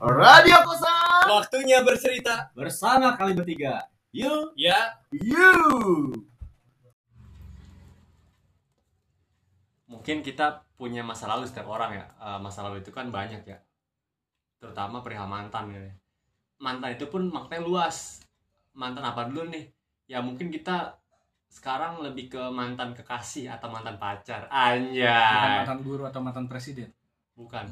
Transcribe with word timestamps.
Radio 0.00 0.56
Kosan. 0.62 1.24
Waktunya 1.30 1.78
bercerita. 1.80 2.50
bersama 2.52 3.14
kali 3.14 3.32
bertiga. 3.32 3.86
Yuk, 4.14 4.54
Ya, 4.54 4.94
yuk. 5.10 6.14
mungkin 9.84 10.22
kita 10.22 10.66
punya 10.74 11.02
masa 11.02 11.26
lalu 11.26 11.46
setiap 11.46 11.66
orang 11.66 11.94
ya. 11.94 12.06
Eh, 12.18 12.38
masa 12.38 12.62
lalu 12.62 12.82
itu 12.82 12.90
kan 12.90 13.08
banyak 13.10 13.42
ya. 13.46 13.58
Terutama 14.58 15.02
perihal 15.02 15.26
mantan 15.26 15.70
ya. 15.70 15.80
Mantan 16.60 16.94
itu 16.94 17.06
pun 17.08 17.26
maknanya 17.26 17.64
luas. 17.64 18.22
Mantan 18.74 19.02
apa 19.02 19.26
dulu 19.30 19.50
nih? 19.50 19.70
Ya 20.06 20.18
mungkin 20.20 20.50
kita 20.50 20.98
sekarang 21.48 22.02
lebih 22.02 22.34
ke 22.34 22.42
mantan 22.50 22.92
kekasih 22.92 23.46
atau 23.50 23.70
mantan 23.70 23.96
pacar. 23.96 24.50
Bukan 24.50 24.58
anjay 24.90 25.62
mantan 25.62 25.80
guru 25.82 26.02
atau 26.04 26.20
mantan 26.22 26.46
presiden. 26.50 26.90
bukan. 27.34 27.66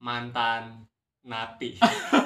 Mantan 0.00 0.84
napi 1.24 1.80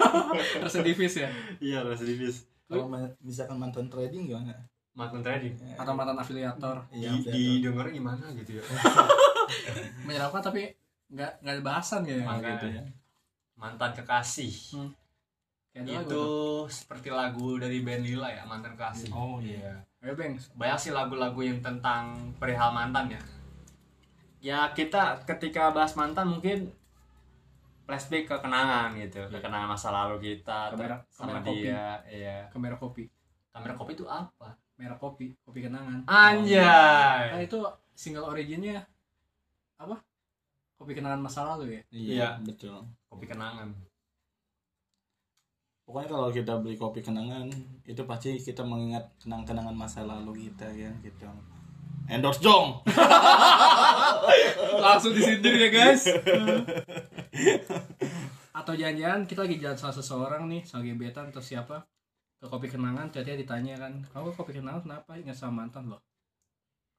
Residivis 0.64 1.14
ya. 1.17 1.31
iya 1.59 1.81
residivis 1.81 2.45
Kalau 2.64 2.91
misalkan 3.18 3.57
mantan 3.57 3.86
trading 3.86 4.27
gimana? 4.27 4.53
mantan 4.93 5.22
trading 5.22 5.55
Atau 5.72 5.95
mantan 5.95 6.14
afiliator. 6.14 6.82
Iya, 6.91 7.14
di, 7.22 7.63
didengar 7.63 7.86
gimana 7.89 8.29
gitu 8.35 8.58
ya 8.58 8.63
Menyeramkan 10.05 10.43
tapi 10.43 10.75
nggak 11.08 11.41
nggak 11.41 11.55
ada 11.55 11.63
bahasan 11.64 12.03
ya. 12.03 12.21
Gitu 12.21 12.67
ya. 12.69 12.82
mantan 13.55 13.91
kekasih 13.93 14.53
Kayak 15.69 15.85
lagu 15.85 16.03
itu 16.03 16.11
tuh. 16.11 16.58
seperti 16.69 17.08
lagu 17.08 17.57
dari 17.57 17.80
band 17.80 18.03
Lila 18.03 18.29
ya 18.29 18.43
mantan 18.43 18.75
kasih 18.75 19.08
Oh 19.11 19.39
iya. 19.39 19.79
Ayo 19.99 20.14
Bang, 20.14 20.35
banyak 20.53 20.79
sih 20.79 20.91
lagu-lagu 20.91 21.39
yang 21.39 21.58
tentang 21.58 22.13
perihal 22.36 22.71
mantan 22.71 23.08
ya 23.08 23.21
ya 24.39 24.71
kita 24.71 25.19
ketika 25.25 25.71
bahas 25.71 25.94
mantan 25.94 26.30
mungkin 26.30 26.71
flashback 27.89 28.29
ke 28.29 28.37
kenangan 28.37 28.93
gitu 28.95 29.25
ke 29.27 29.39
kenangan 29.39 29.65
masa 29.67 29.89
lalu 29.89 30.37
kita 30.37 30.77
Kamera- 30.77 31.01
sama 31.09 31.33
kamera 31.33 31.41
kopi. 31.43 31.57
dia 31.65 31.85
iya 32.06 32.36
kamera 32.48 32.77
kopi. 32.77 33.05
kamera 33.48 33.72
kopi 33.75 33.92
itu 33.95 34.05
apa 34.05 34.53
Merah 34.78 34.95
kopi, 34.95 35.34
kopi 35.42 35.58
kenangan. 35.61 36.06
Anjay 36.06 37.42
itu 37.42 37.58
single 37.92 38.30
originnya 38.30 38.78
apa? 39.75 39.98
Kopi 40.78 40.95
kenangan 40.95 41.19
masa 41.19 41.42
lalu 41.45 41.75
ya. 41.75 41.83
Iya, 41.91 42.14
Iya. 42.14 42.28
betul. 42.47 42.86
kopi 43.11 43.27
kenangan 43.27 43.75
Pokoknya 45.83 46.06
kalau 46.06 46.30
kita 46.30 46.52
beli 46.61 46.77
kopi 46.77 47.00
kenangan, 47.00 47.50
itu 47.83 48.02
pasti 48.05 48.36
kita 48.36 48.62
mengingat 48.62 49.08
kenang-kenangan 49.19 49.75
masa 49.75 50.05
lalu 50.05 50.47
kita 50.47 50.70
ya 50.70 50.95
gitu. 51.00 51.27
Endorse 52.06 52.39
Jong. 52.39 52.84
Langsung 54.84 55.11
disindir 55.11 55.58
ya 55.58 55.69
guys. 55.69 56.06
Atau 58.53 58.75
jangan-jangan 58.75 59.22
kita 59.25 59.47
lagi 59.47 59.56
jalan 59.62 59.78
sama 59.78 59.92
seseorang 59.94 60.42
nih, 60.50 60.62
sama 60.67 60.83
gebetan 60.83 61.31
atau 61.31 61.42
siapa 61.42 61.86
ke 62.39 62.47
kopi 62.47 62.70
kenangan, 62.70 63.11
ternyata 63.11 63.39
ditanya 63.39 63.75
kan, 63.78 63.92
kamu 64.14 64.30
ke 64.30 64.34
kopi 64.39 64.53
kenangan 64.58 64.83
kenapa 64.83 65.11
ingat 65.19 65.34
sama 65.34 65.67
mantan 65.67 65.91
loh? 65.91 65.98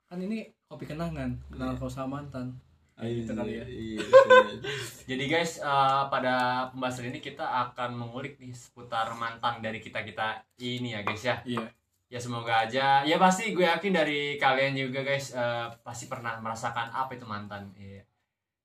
Kan 0.08 0.20
ini 0.20 0.52
kopi 0.68 0.84
kenangan, 0.84 1.32
kenangan 1.48 1.76
kau 1.80 1.88
sama 1.88 2.20
mantan. 2.20 2.56
gitu 3.00 3.32
kali 3.32 3.56
ya. 3.56 3.64
Iya, 3.64 3.96
iya. 4.04 4.60
jadi 5.08 5.24
guys 5.32 5.64
eh, 5.64 6.04
pada 6.12 6.68
pembahasan 6.68 7.08
ini 7.08 7.24
kita 7.24 7.48
akan 7.48 7.96
mengulik 7.96 8.36
nih 8.44 8.52
seputar 8.52 9.08
mantan 9.16 9.64
dari 9.64 9.80
kita 9.80 10.04
kita 10.04 10.44
ini 10.60 10.92
ya 10.92 11.00
guys 11.08 11.24
ya 11.24 11.40
Iya. 11.48 11.64
ya 12.12 12.20
semoga 12.20 12.68
aja 12.68 13.08
ya 13.08 13.16
pasti 13.16 13.56
gue 13.56 13.64
yakin 13.64 13.96
dari 13.96 14.36
kalian 14.36 14.76
juga 14.76 15.08
guys 15.08 15.32
eh, 15.32 15.72
pasti 15.80 16.12
pernah 16.12 16.44
merasakan 16.44 16.92
apa 16.92 17.16
itu 17.16 17.24
mantan 17.24 17.72
iya 17.80 18.04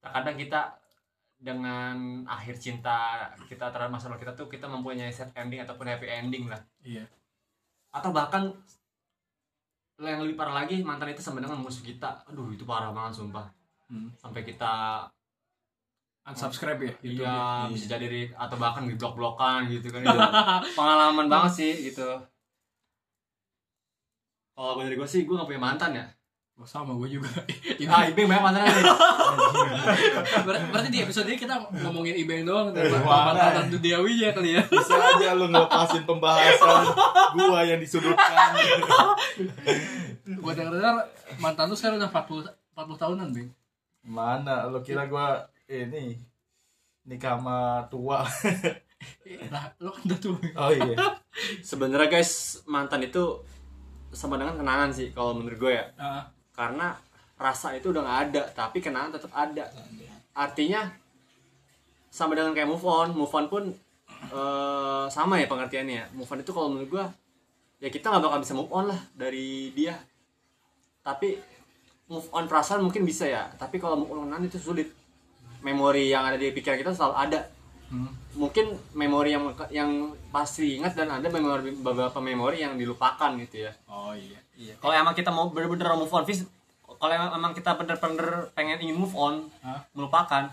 terkadang 0.03 0.35
kita 0.35 0.83
dengan 1.39 2.25
akhir 2.25 2.57
cinta 2.57 3.29
kita 3.47 3.69
terhadap 3.69 3.93
masa 3.93 4.09
lalu 4.09 4.25
kita 4.25 4.33
tuh 4.33 4.49
kita 4.49 4.65
mempunyai 4.65 5.13
set 5.13 5.29
ending 5.37 5.61
ataupun 5.61 5.87
happy 5.87 6.07
ending 6.09 6.49
lah. 6.49 6.61
Iya. 6.83 7.05
atau 7.95 8.11
bahkan 8.11 8.51
yang 10.03 10.19
lebih 10.27 10.35
parah 10.35 10.67
lagi 10.67 10.83
mantan 10.83 11.15
itu 11.15 11.23
sama 11.23 11.39
dengan 11.39 11.63
musuh 11.63 11.87
kita. 11.87 12.27
Aduh 12.27 12.51
itu 12.51 12.67
parah 12.67 12.91
banget 12.91 13.23
sumpah. 13.23 13.47
Hmm. 13.85 14.09
sampai 14.17 14.43
kita 14.43 15.05
Unsubscribe 16.25 16.81
ya 16.81 16.93
YouTube. 17.05 17.21
iya 17.21 17.69
bisa 17.69 17.87
jadi 17.87 18.07
ri- 18.09 18.33
atau 18.33 18.57
bahkan 18.57 18.89
di 18.89 18.97
blok 18.97 19.13
blokan 19.13 19.69
gitu 19.69 19.93
kan. 19.93 20.01
Itu 20.65 20.73
pengalaman 20.73 21.29
banget 21.29 21.53
sih 21.53 21.73
gitu. 21.93 22.09
Kalau 24.57 24.81
dari 24.81 24.97
gue 24.97 25.05
sih 25.05 25.29
gue 25.29 25.37
gak 25.37 25.45
punya 25.51 25.61
mantan 25.61 25.93
ya 25.93 26.07
Oh, 26.55 26.63
sama 26.63 26.95
gue 26.95 27.19
juga. 27.19 27.27
ah 27.91 28.07
Ibing 28.07 28.31
banyak 28.31 28.41
mantan 28.41 28.63
nih 28.63 28.87
Ber- 30.47 30.67
berarti 30.71 30.89
di 30.89 31.03
episode 31.03 31.27
ini 31.27 31.35
kita 31.35 31.59
ngomongin 31.83 32.15
Ibeng 32.15 32.47
doang 32.47 32.71
dan 32.71 32.95
Wah, 33.03 33.35
mantan 33.35 33.67
Duniawi 33.69 34.23
ya 34.23 34.31
kali 34.31 34.55
ya. 34.55 34.63
Bisa 34.63 34.95
aja 34.95 35.35
lu 35.35 35.51
ngelepasin 35.51 36.07
pembahasan 36.07 36.95
gua 37.35 37.67
yang 37.67 37.83
disudutkan. 37.83 38.55
Gue 40.41 40.53
dengar 40.55 41.11
mantan 41.37 41.67
lu 41.67 41.75
sekarang 41.75 41.99
udah 41.99 42.09
40 42.09 42.47
40 42.47 43.03
tahunan, 43.03 43.29
Bang. 43.31 43.51
Mana 44.05 44.71
lu 44.71 44.79
kira 44.81 45.05
gua 45.05 45.43
ini 45.67 46.23
nikah 47.03 47.35
sama 47.35 47.59
tua. 47.89 48.23
Lah, 49.51 49.65
lu 49.77 49.91
kan 49.91 50.03
udah 50.07 50.19
tuh. 50.19 50.39
Oh 50.55 50.71
iya. 50.71 51.19
sebenarnya 51.61 52.09
guys 52.09 52.63
mantan 52.65 53.03
itu 53.03 53.43
sama 54.09 54.39
dengan 54.39 54.55
kenangan 54.55 54.89
sih 54.89 55.11
kalau 55.11 55.35
menurut 55.35 55.59
gue 55.59 55.73
ya 55.75 55.85
Ah, 55.97 56.23
karena 56.55 56.95
rasa 57.35 57.75
itu 57.75 57.91
udah 57.91 58.03
nggak 58.03 58.21
ada 58.31 58.43
tapi 58.55 58.79
kenangan 58.79 59.19
tetap 59.19 59.33
ada. 59.35 59.67
Artinya 60.35 60.87
sama 62.15 62.39
dengan 62.39 62.55
kayak 62.55 62.71
move 62.71 62.87
on 62.87 63.11
move 63.15 63.35
on 63.35 63.47
pun 63.51 63.65
eh, 64.31 65.07
sama 65.11 65.43
ya 65.43 65.47
pengertiannya. 65.51 66.15
Move 66.15 66.31
on 66.31 66.41
itu 66.41 66.53
kalau 66.55 66.69
menurut 66.71 66.89
gua 66.91 67.05
ya 67.83 67.91
kita 67.91 68.09
nggak 68.09 68.23
bakal 68.23 68.39
bisa 68.41 68.55
move 68.55 68.71
on 68.71 68.89
lah 68.89 69.01
dari 69.13 69.75
dia. 69.75 69.99
Tapi 71.05 71.37
move 72.09 72.31
on 72.33 72.47
perasaan 72.47 72.81
mungkin 72.81 73.03
bisa 73.03 73.27
ya. 73.27 73.51
Tapi 73.59 73.77
kalau 73.83 74.01
move 74.01 74.15
on 74.15 74.47
itu 74.47 74.57
sulit. 74.57 74.89
Memori 75.65 76.13
yang 76.13 76.29
ada 76.29 76.37
di 76.37 76.53
pikiran 76.53 76.77
kita 76.77 76.93
selalu 76.93 77.15
ada. 77.17 77.41
Hmm. 77.89 78.24
Mungkin 78.35 78.67
memori 78.93 79.31
yang 79.31 79.45
yang 79.71 79.91
pasti 80.29 80.77
ingat 80.77 80.93
dan 80.93 81.09
ada 81.09 81.27
memori 81.27 81.71
beberapa 81.73 82.19
memori 82.19 82.61
yang 82.61 82.75
dilupakan 82.75 83.35
gitu 83.39 83.65
ya 83.65 83.73
Oh 83.87 84.11
iya. 84.13 84.39
Iya. 84.55 84.75
kalau 84.79 84.93
emang 84.93 85.15
kita 85.15 85.31
mau 85.31 85.49
bener-bener 85.49 85.87
move 85.95 86.11
on 86.11 86.23
Fis, 86.23 86.43
kalau 86.85 87.11
emang, 87.11 87.53
kita 87.53 87.75
bener-bener 87.75 88.51
pengen 88.53 88.79
ingin 88.81 88.97
move 88.97 89.15
on 89.15 89.47
Hah? 89.61 89.83
melupakan 89.93 90.51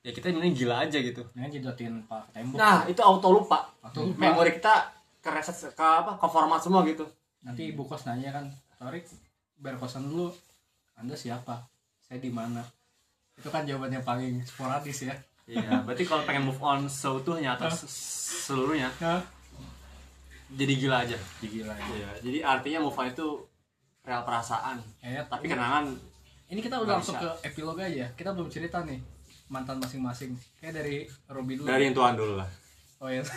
ya 0.00 0.10
kita 0.10 0.30
mending 0.30 0.54
gila 0.54 0.84
aja 0.84 0.96
gitu 0.96 1.24
Yang 1.32 1.58
jidotin 1.58 2.04
Pak 2.04 2.30
tembok. 2.30 2.56
nah 2.56 2.84
itu 2.84 3.00
auto 3.00 3.28
lupa 3.30 3.68
Auto 3.80 4.06
lupa. 4.06 4.16
memori 4.18 4.54
kita 4.54 4.92
kereset 5.18 5.72
ke 5.72 5.82
apa 5.82 6.14
ke 6.14 6.26
format 6.26 6.60
semua 6.60 6.84
gitu 6.84 7.02
Nanti 7.42 7.70
ibu 7.70 7.86
kos 7.86 8.02
nanya 8.04 8.34
kan, 8.34 8.50
Torik, 8.74 9.06
biar 9.56 9.78
kosan 9.78 10.02
dulu. 10.04 10.34
Anda 10.94 11.14
siapa? 11.14 11.62
Saya 12.02 12.18
di 12.18 12.26
mana? 12.26 12.58
Itu 13.32 13.54
kan 13.54 13.62
jawabannya 13.62 14.02
paling 14.02 14.42
sporadis 14.42 15.06
ya. 15.06 15.14
Iya 15.46 15.80
berarti 15.80 16.02
kalau 16.02 16.22
pengen 16.22 16.44
move 16.44 16.58
on 16.60 16.84
seutuhnya 16.84 17.54
atau 17.54 17.66
se- 17.68 17.86
seluruhnya 18.44 18.90
jadi 20.48 20.72
gila 20.76 20.96
aja 21.00 21.18
Gila 21.40 21.70
ya. 21.72 21.86
iya 21.92 22.08
jadi 22.20 22.38
artinya 22.40 22.78
move 22.80 22.94
on 22.94 23.08
itu 23.08 23.26
real 24.02 24.22
perasaan 24.22 24.78
Eh, 25.00 25.18
tapi 25.24 25.46
kenangan 25.46 25.90
Ini 26.46 26.60
kita 26.60 26.78
udah 26.78 26.94
langsung 26.96 27.14
bisa. 27.16 27.34
ke 27.34 27.50
epilog 27.50 27.74
aja. 27.76 28.06
Kita 28.12 28.30
belum 28.30 28.46
cerita 28.46 28.78
nih 28.80 29.02
mantan 29.48 29.82
masing-masing. 29.82 30.30
Kayak 30.56 30.74
dari 30.76 30.96
Robi 31.26 31.58
dulu. 31.58 31.66
dari 31.66 31.82
yang 31.84 31.94
tuan 31.96 32.14
dulu 32.14 32.38
lah 32.38 32.46
Oh 32.96 33.08
iya. 33.08 33.18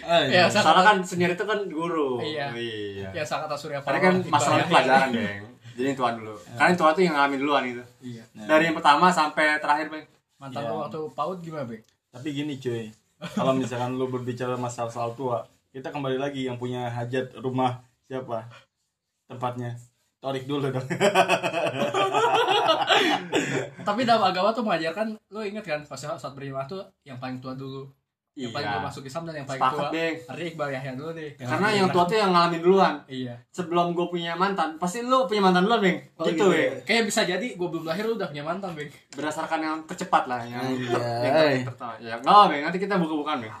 Ah, 0.00 0.24
ya, 0.24 0.42
iya. 0.42 0.48
soalnya 0.48 0.82
kan 0.82 0.96
senior 1.00 1.30
itu 1.30 1.44
kan 1.44 1.62
guru 1.64 2.18
Iya. 2.18 2.48
iya. 2.50 3.08
ya 3.12 3.22
sangat 3.22 3.52
Surya 3.54 3.78
karena 3.78 4.00
Paloh, 4.00 4.02
kan 4.02 4.14
masalah 4.26 4.64
pelajaran 4.64 5.08
geng 5.12 5.42
jadi 5.74 5.86
yang 5.86 5.96
tuan 5.96 6.14
dulu 6.16 6.34
karena 6.56 6.64
yang 6.66 6.78
tuan 6.78 6.90
tuh 6.90 7.02
yang 7.02 7.14
ngalamin 7.14 7.38
duluan 7.38 7.62
gitu 7.64 7.84
Iya. 8.02 8.22
dari 8.42 8.62
yang 8.64 8.74
pertama 8.74 9.06
sampai 9.10 9.46
terakhir 9.58 9.86
bang 9.86 10.04
Mantan 10.38 10.62
Iya. 10.62 10.70
lo 10.70 10.74
waktu 10.86 11.00
PAUD 11.18 11.38
gimana, 11.42 11.66
Bang? 11.66 11.82
Tapi 12.14 12.28
gini 12.30 12.54
cuy, 12.62 12.88
kalau 13.34 13.52
misalkan 13.58 13.98
lu 13.98 14.06
berbicara 14.06 14.54
masalah 14.54 14.88
soal 14.88 15.10
tua, 15.18 15.42
kita 15.74 15.90
kembali 15.90 16.16
lagi 16.16 16.46
yang 16.46 16.56
punya 16.56 16.86
hajat 16.88 17.34
rumah 17.42 17.82
siapa? 18.06 18.46
Tempatnya. 19.26 19.74
Torik 20.18 20.50
dulu 20.50 20.70
dong. 20.70 20.86
Tapi 23.86 24.00
dalam 24.02 24.24
agama 24.26 24.50
tuh 24.50 24.66
mengajarkan 24.66 25.14
lo 25.30 25.40
inget 25.46 25.62
kan 25.62 25.80
pas 25.86 25.98
saat 25.98 26.32
berjamaah 26.34 26.66
tuh 26.66 26.82
yang 27.06 27.22
paling 27.22 27.38
tua 27.38 27.54
dulu. 27.54 27.86
Yang 28.38 28.52
paling 28.54 28.70
tua 28.70 28.82
masuk 28.84 29.02
Islam 29.02 29.22
dan 29.24 29.34
yang 29.34 29.44
paling 29.44 29.58
Iya. 29.58 29.66
sepakat 29.66 29.82
tua. 29.82 29.90
bang 29.90 30.14
Artinya 30.24 30.48
Iqbal 30.48 30.68
Yahya 30.70 30.92
dulu 30.94 31.10
deh. 31.12 31.30
karena 31.36 31.68
yang 31.72 31.88
tua 31.88 32.04
tuh 32.04 32.16
yang 32.16 32.30
ngalamin 32.30 32.60
duluan 32.60 32.94
Iya. 33.04 33.34
sebelum 33.48 33.86
gue 33.92 34.06
punya 34.06 34.32
mantan 34.32 34.68
pasti 34.76 34.98
lu 35.02 35.18
punya 35.24 35.42
mantan 35.42 35.62
duluan 35.64 35.80
bang 35.80 35.98
Oh, 36.14 36.22
gitu 36.22 36.30
gitu 36.30 36.44
bang 36.48 36.60
ya. 36.60 36.70
Kayak 36.84 37.02
bisa 37.04 37.20
jadi 37.24 37.46
gue 37.50 37.68
belum 37.68 37.84
lahir 37.84 38.04
lu 38.04 38.14
udah 38.14 38.28
punya 38.28 38.44
mantan, 38.44 38.70
Bang. 38.72 38.88
berdasarkan 39.10 39.58
yang 39.58 39.76
tercepat 39.84 40.24
lah 40.24 40.40
yang 40.40 40.62
Iya. 40.70 40.94
yang 41.20 41.34
ter- 41.58 41.66
pertama 41.66 41.92
ya 41.98 42.14
nggak 42.16 42.30
apa 42.30 42.46
bang 42.46 42.62
nanti 42.62 42.78
kita 42.78 42.94
buka-bukaan 42.96 43.38
bang 43.40 43.54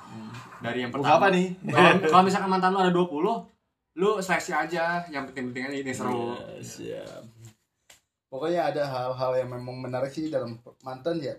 dari 0.58 0.78
yang 0.80 0.90
Buka 0.90 0.98
pertama 1.00 1.18
apa 1.20 1.28
nih? 1.28 1.46
kalau 1.68 1.90
kalau 2.08 2.22
misalkan 2.24 2.48
mantan 2.48 2.70
lu 2.70 2.78
ada 2.78 2.90
20 2.90 3.34
lu 3.94 4.10
seleksi 4.18 4.52
aja 4.52 4.84
yang 5.06 5.22
penting-penting 5.24 5.64
aja 5.64 5.76
ini 5.76 5.90
seru 5.90 6.32
Iya, 6.32 6.46
siap. 6.60 7.22
Pokoknya 8.28 8.68
ada 8.68 8.84
hal-hal 8.84 9.32
yang 9.36 9.48
memang 9.50 9.80
menarik 9.80 10.06
sih 10.08 10.28
dalam 10.28 10.54
mantan 10.80 11.16
ya. 11.16 11.32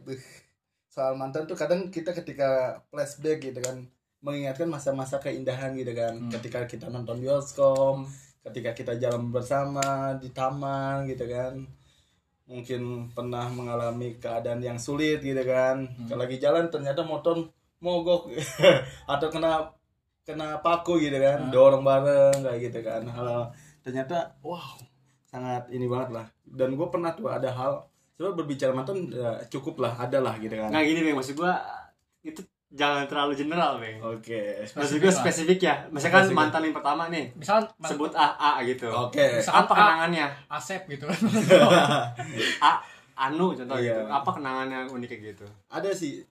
Soal 0.99 1.15
mantan 1.15 1.47
tuh 1.47 1.55
kadang 1.55 1.87
kita 1.87 2.11
ketika 2.11 2.75
flashback 2.91 3.39
gitu 3.39 3.63
kan 3.63 3.87
mengingatkan 4.19 4.67
masa-masa 4.67 5.15
keindahan 5.23 5.71
gitu 5.79 5.95
kan. 5.95 6.11
Hmm. 6.11 6.27
ketika 6.27 6.67
kita 6.67 6.91
nonton 6.91 7.23
bioskop 7.23 8.03
ketika 8.43 8.75
kita 8.75 8.99
jalan 8.99 9.31
bersama 9.31 10.11
di 10.19 10.27
taman 10.35 11.07
gitu 11.07 11.23
kan. 11.31 11.63
Mungkin 12.51 13.15
pernah 13.15 13.47
mengalami 13.47 14.19
keadaan 14.19 14.59
yang 14.59 14.75
sulit 14.75 15.23
gitu 15.23 15.39
kan. 15.47 15.87
Hmm. 15.87 16.11
kalau 16.11 16.27
lagi 16.27 16.35
jalan 16.35 16.67
ternyata 16.67 17.07
motor 17.07 17.47
mogok 17.79 18.35
atau 19.15 19.31
kena 19.31 19.71
kena 20.27 20.59
paku 20.59 20.99
gitu 20.99 21.15
kan. 21.15 21.47
Hmm. 21.47 21.51
dorong 21.55 21.87
bareng 21.87 22.43
kayak 22.43 22.59
gitu 22.59 22.83
kan. 22.83 23.07
Hal- 23.07 23.55
ternyata 23.79 24.35
wow 24.43 24.75
sangat 25.31 25.71
ini 25.71 25.87
banget 25.87 26.11
lah. 26.11 26.27
Dan 26.43 26.75
gue 26.75 26.87
pernah 26.91 27.15
tuh 27.15 27.31
ada 27.31 27.47
hal 27.55 27.87
coba 28.19 28.36
berbicara 28.36 28.69
mantan 28.69 29.07
ya, 29.07 29.31
cukup 29.48 29.80
lah 29.80 29.95
ada 29.98 30.19
lah 30.19 30.36
gitu 30.36 30.51
kan 30.51 30.68
Nggak 30.68 30.83
gini 30.86 31.00
bang, 31.01 31.16
maksud 31.16 31.33
gua 31.33 31.56
itu 32.19 32.44
jangan 32.69 33.07
terlalu 33.07 33.31
general 33.33 33.80
bang. 33.80 33.95
oke 33.98 34.42
Maksud 34.69 35.00
gua 35.00 35.10
spesifik 35.10 35.60
ya. 35.62 35.75
Misalkan 35.88 36.21
Spesifik. 36.21 36.36
mantan 36.38 36.62
yang 36.62 36.75
pertama 36.75 37.04
nih, 37.07 37.31
misal 37.33 37.63
sebut 37.81 38.12
A, 38.13 38.27
A 38.36 38.60
gitu. 38.62 38.86
oke 38.86 39.16
Misalkan 39.39 39.63
Apa 39.63 39.71
A. 39.71 39.77
kenangannya? 39.80 40.27
Asep 40.48 40.81
gitu 40.86 41.07
A, 42.62 42.71
Anu 43.18 43.51
contoh 43.54 43.75
Iya. 43.75 43.95
gitu. 43.95 44.01
Apa 44.10 44.30
kenangannya 44.31 44.80
unik 44.86 45.07
kayak 45.10 45.24
gitu? 45.30 45.45
ada 45.68 45.89
sih 45.89 46.24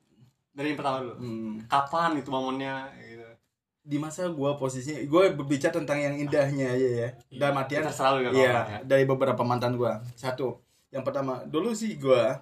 Dari 0.50 0.68
yang 0.68 0.78
pertama 0.78 0.98
dulu. 1.00 1.14
hmm, 1.16 1.52
Kapan 1.66 2.10
itu 2.16 2.28
momennya 2.28 2.74
gitu. 2.98 3.22
di 3.80 3.96
masa 3.96 4.28
gue 4.28 4.50
posisinya 4.54 5.00
gue 5.00 5.22
berbicara 5.32 5.72
tentang 5.72 5.96
yang 5.96 6.12
indahnya 6.12 6.68
aja 6.68 6.88
ya 6.98 7.08
dalam 7.32 7.56
artian 7.56 7.80
Kita 7.80 7.94
selalu 7.94 8.18
ya, 8.20 8.30
Iya, 8.30 8.52
ya. 8.52 8.78
dari 8.84 9.04
beberapa 9.04 9.40
mantan 9.40 9.74
gua. 9.74 9.96
Satu, 10.12 10.60
yang 10.88 11.04
pertama, 11.04 11.44
dulu 11.44 11.72
sih 11.72 11.96
gua 11.96 12.40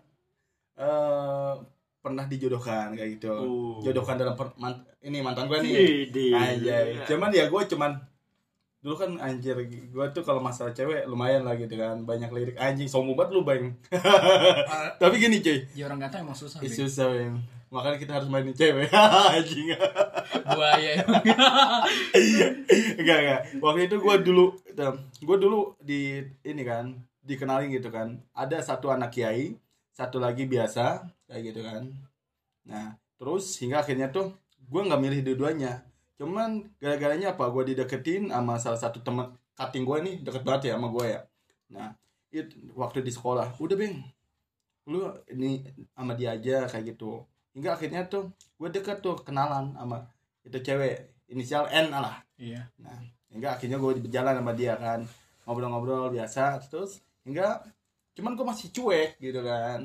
eh 0.77 1.53
pernah 2.01 2.25
dijodohkan 2.29 2.95
kayak 2.95 3.19
gitu. 3.19 3.33
Uh. 3.33 3.79
Jodohkan 3.83 4.15
dalam 4.15 4.39
per- 4.39 4.55
man- 4.61 4.87
ini 5.03 5.19
mantan 5.21 5.51
gua 5.51 5.59
nih. 5.59 6.11
Idi. 6.11 6.31
Anjay. 6.31 7.03
Cuman 7.09 7.35
ya 7.35 7.51
gua 7.51 7.67
cuman 7.67 7.97
dulu 8.87 8.95
kan 9.03 9.11
anjir 9.19 9.59
gua 9.91 10.15
tuh 10.15 10.23
kalau 10.23 10.39
masalah 10.39 10.71
cewek 10.71 11.11
lumayan 11.11 11.43
lah 11.43 11.59
gitu 11.59 11.75
kan 11.75 12.07
banyak 12.07 12.31
lirik 12.31 12.55
anjing 12.55 12.87
sombong 12.87 13.19
banget 13.19 13.35
lu 13.35 13.43
bang 13.43 13.75
tapi 15.03 15.19
gini 15.19 15.43
cuy 15.43 15.59
ya 15.75 15.91
orang 15.91 16.07
ganteng 16.07 16.23
emang 16.23 16.39
susah 16.39 16.63
Bing. 16.63 16.71
susah 16.71 17.11
bang 17.11 17.35
makanya 17.67 17.99
kita 17.99 18.13
harus 18.15 18.31
mainin 18.31 18.55
cewek 18.55 18.87
anjing 19.35 19.75
buaya 20.55 21.03
emang 21.03 21.19
enggak 23.03 23.19
enggak 23.27 23.41
waktu 23.59 23.81
itu 23.91 23.97
gue 23.99 24.17
dulu 24.23 24.47
gue 25.19 25.37
dulu 25.43 25.75
di 25.83 26.23
ini 26.47 26.63
kan 26.63 26.95
dikenalin 27.26 27.75
gitu 27.75 27.90
kan. 27.90 28.23
Ada 28.32 28.62
satu 28.62 28.94
anak 28.94 29.11
kiai 29.11 29.58
satu 29.90 30.23
lagi 30.23 30.46
biasa 30.46 31.08
kayak 31.26 31.43
gitu 31.52 31.61
kan. 31.67 31.90
Nah 32.69 32.94
terus 33.19 33.58
hingga 33.58 33.82
akhirnya 33.82 34.12
tuh 34.14 34.32
gue 34.62 34.81
nggak 34.81 35.00
milih 35.02 35.20
dua-duanya. 35.26 35.82
Cuman 36.17 36.70
gara-garanya 36.78 37.34
apa? 37.34 37.50
Gue 37.50 37.75
dideketin 37.75 38.31
sama 38.31 38.56
salah 38.62 38.78
satu 38.78 39.02
teman 39.02 39.34
cutting 39.56 39.82
gue 39.82 39.99
nih 40.06 40.14
deket 40.23 40.43
banget 40.46 40.70
ya 40.70 40.73
sama 40.78 40.88
gue 40.94 41.06
ya. 41.11 41.20
Nah 41.75 41.90
itu 42.31 42.56
waktu 42.78 43.02
di 43.02 43.12
sekolah 43.12 43.56
udah 43.58 43.76
beng 43.78 44.05
lu 44.87 45.02
ini 45.34 45.67
sama 45.99 46.14
dia 46.14 46.38
aja 46.38 46.70
kayak 46.70 46.94
gitu. 46.94 47.26
Hingga 47.56 47.75
akhirnya 47.75 48.06
tuh 48.06 48.31
gue 48.61 48.69
deket 48.70 49.02
tuh 49.02 49.19
kenalan 49.19 49.75
sama 49.75 50.06
itu 50.46 50.62
cewek 50.62 51.11
inisial 51.26 51.67
N 51.73 51.90
lah. 51.90 52.23
Iya. 52.38 52.70
Nah, 52.78 53.02
hingga 53.32 53.58
akhirnya 53.58 53.82
gue 53.82 53.99
berjalan 53.99 54.38
sama 54.38 54.52
dia 54.55 54.78
kan. 54.78 55.02
Ngobrol-ngobrol 55.43 56.14
biasa 56.14 56.62
terus 56.70 57.02
hingga 57.26 57.61
cuman 58.14 58.38
gue 58.38 58.46
masih 58.46 58.70
cuek 58.70 59.19
gitu 59.19 59.43
kan. 59.43 59.82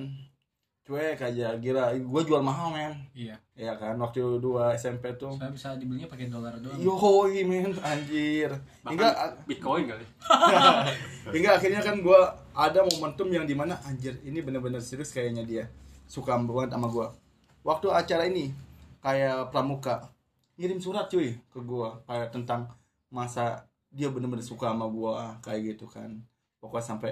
Cuek 0.86 1.18
aja. 1.18 1.58
Gila 1.58 1.98
gue 1.98 2.22
jual 2.24 2.46
mahal 2.46 2.70
men. 2.72 2.94
Iya. 3.18 3.36
Ya 3.58 3.74
kan 3.76 3.98
waktu 3.98 4.22
dua 4.38 4.78
SMP 4.78 5.12
tuh. 5.18 5.34
Saya 5.36 5.50
bisa 5.50 5.74
dibelinya 5.76 6.06
pakai 6.08 6.30
dolar 6.30 6.56
doang. 6.62 6.78
Yoi 6.78 7.42
men 7.44 7.74
anjir. 7.82 8.54
Hingga 8.86 9.08
Bahkan 9.10 9.50
Bitcoin 9.50 9.84
kali. 9.90 10.06
hingga 11.36 11.50
akhirnya 11.58 11.82
kan 11.82 11.98
gue 12.00 12.22
ada 12.54 12.80
momentum 12.86 13.28
yang 13.34 13.50
di 13.50 13.58
mana 13.58 13.82
anjir 13.90 14.22
ini 14.22 14.40
bener-bener 14.40 14.80
serius 14.80 15.10
kayaknya 15.10 15.44
dia. 15.44 15.66
Suka 16.06 16.38
banget 16.38 16.78
sama 16.78 16.88
gue 16.88 17.08
waktu 17.62 17.88
acara 17.94 18.26
ini 18.26 18.54
kayak 19.02 19.50
pramuka 19.54 20.10
ngirim 20.58 20.78
surat 20.78 21.10
cuy 21.10 21.38
ke 21.50 21.60
gue 21.62 21.90
kayak 22.06 22.30
tentang 22.34 22.70
masa 23.10 23.66
dia 23.90 24.08
bener-bener 24.10 24.46
suka 24.46 24.72
sama 24.72 24.86
gue 24.90 25.14
kayak 25.42 25.62
gitu 25.76 25.86
kan. 25.90 26.22
Pokoknya 26.62 26.86
sampai 26.86 27.12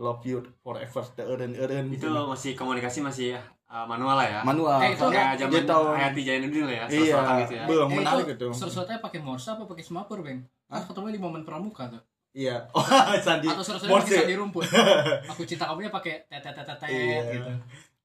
love 0.00 0.24
you 0.24 0.40
forever. 0.64 1.04
The 1.12 1.24
eren 1.28 1.52
eren 1.52 1.84
Itu 1.92 2.08
masih 2.08 2.56
komunikasi 2.56 3.04
masih 3.04 3.36
uh, 3.68 3.84
manual 3.84 4.16
lah 4.16 4.26
ya. 4.26 4.40
manual. 4.40 4.80
Eh, 4.80 4.96
itu 4.96 5.04
Kayak 5.04 5.36
zaman 5.36 5.52
dia 5.52 5.62
tahu. 5.68 5.84
Hayati 5.92 6.22
Jainuddin 6.24 6.64
lah 6.64 6.74
ya. 6.74 6.84
iya. 6.88 6.88
sesuatu 6.88 7.32
gitu 7.44 7.52
ya. 7.52 7.64
belum 7.68 7.86
Eh, 7.86 7.96
menarik 8.00 8.24
itu 8.24 8.34
itu. 8.34 8.48
surat-suratnya 8.50 8.98
pakai 8.98 9.20
morse 9.20 9.48
apa 9.52 9.62
pakai 9.68 9.84
semapur 9.84 10.24
bang 10.24 10.40
Hah? 10.72 10.80
Kan 10.80 10.88
ketemu 10.88 11.06
di 11.12 11.20
momen 11.20 11.42
pramuka 11.44 11.84
tuh. 11.92 12.02
Iya. 12.32 12.56
Oh 12.74 12.82
sandi. 13.20 13.46
Atau 13.46 13.60
Morse. 13.60 14.08
pakai 14.08 14.16
sandi 14.24 14.34
rumput. 14.40 14.64
Aku 15.36 15.42
cinta 15.44 15.68
kamunya 15.68 15.92
pakai 15.92 16.24
tetetetetet 16.26 16.88
Iya. 16.88 17.20
gitu. 17.36 17.52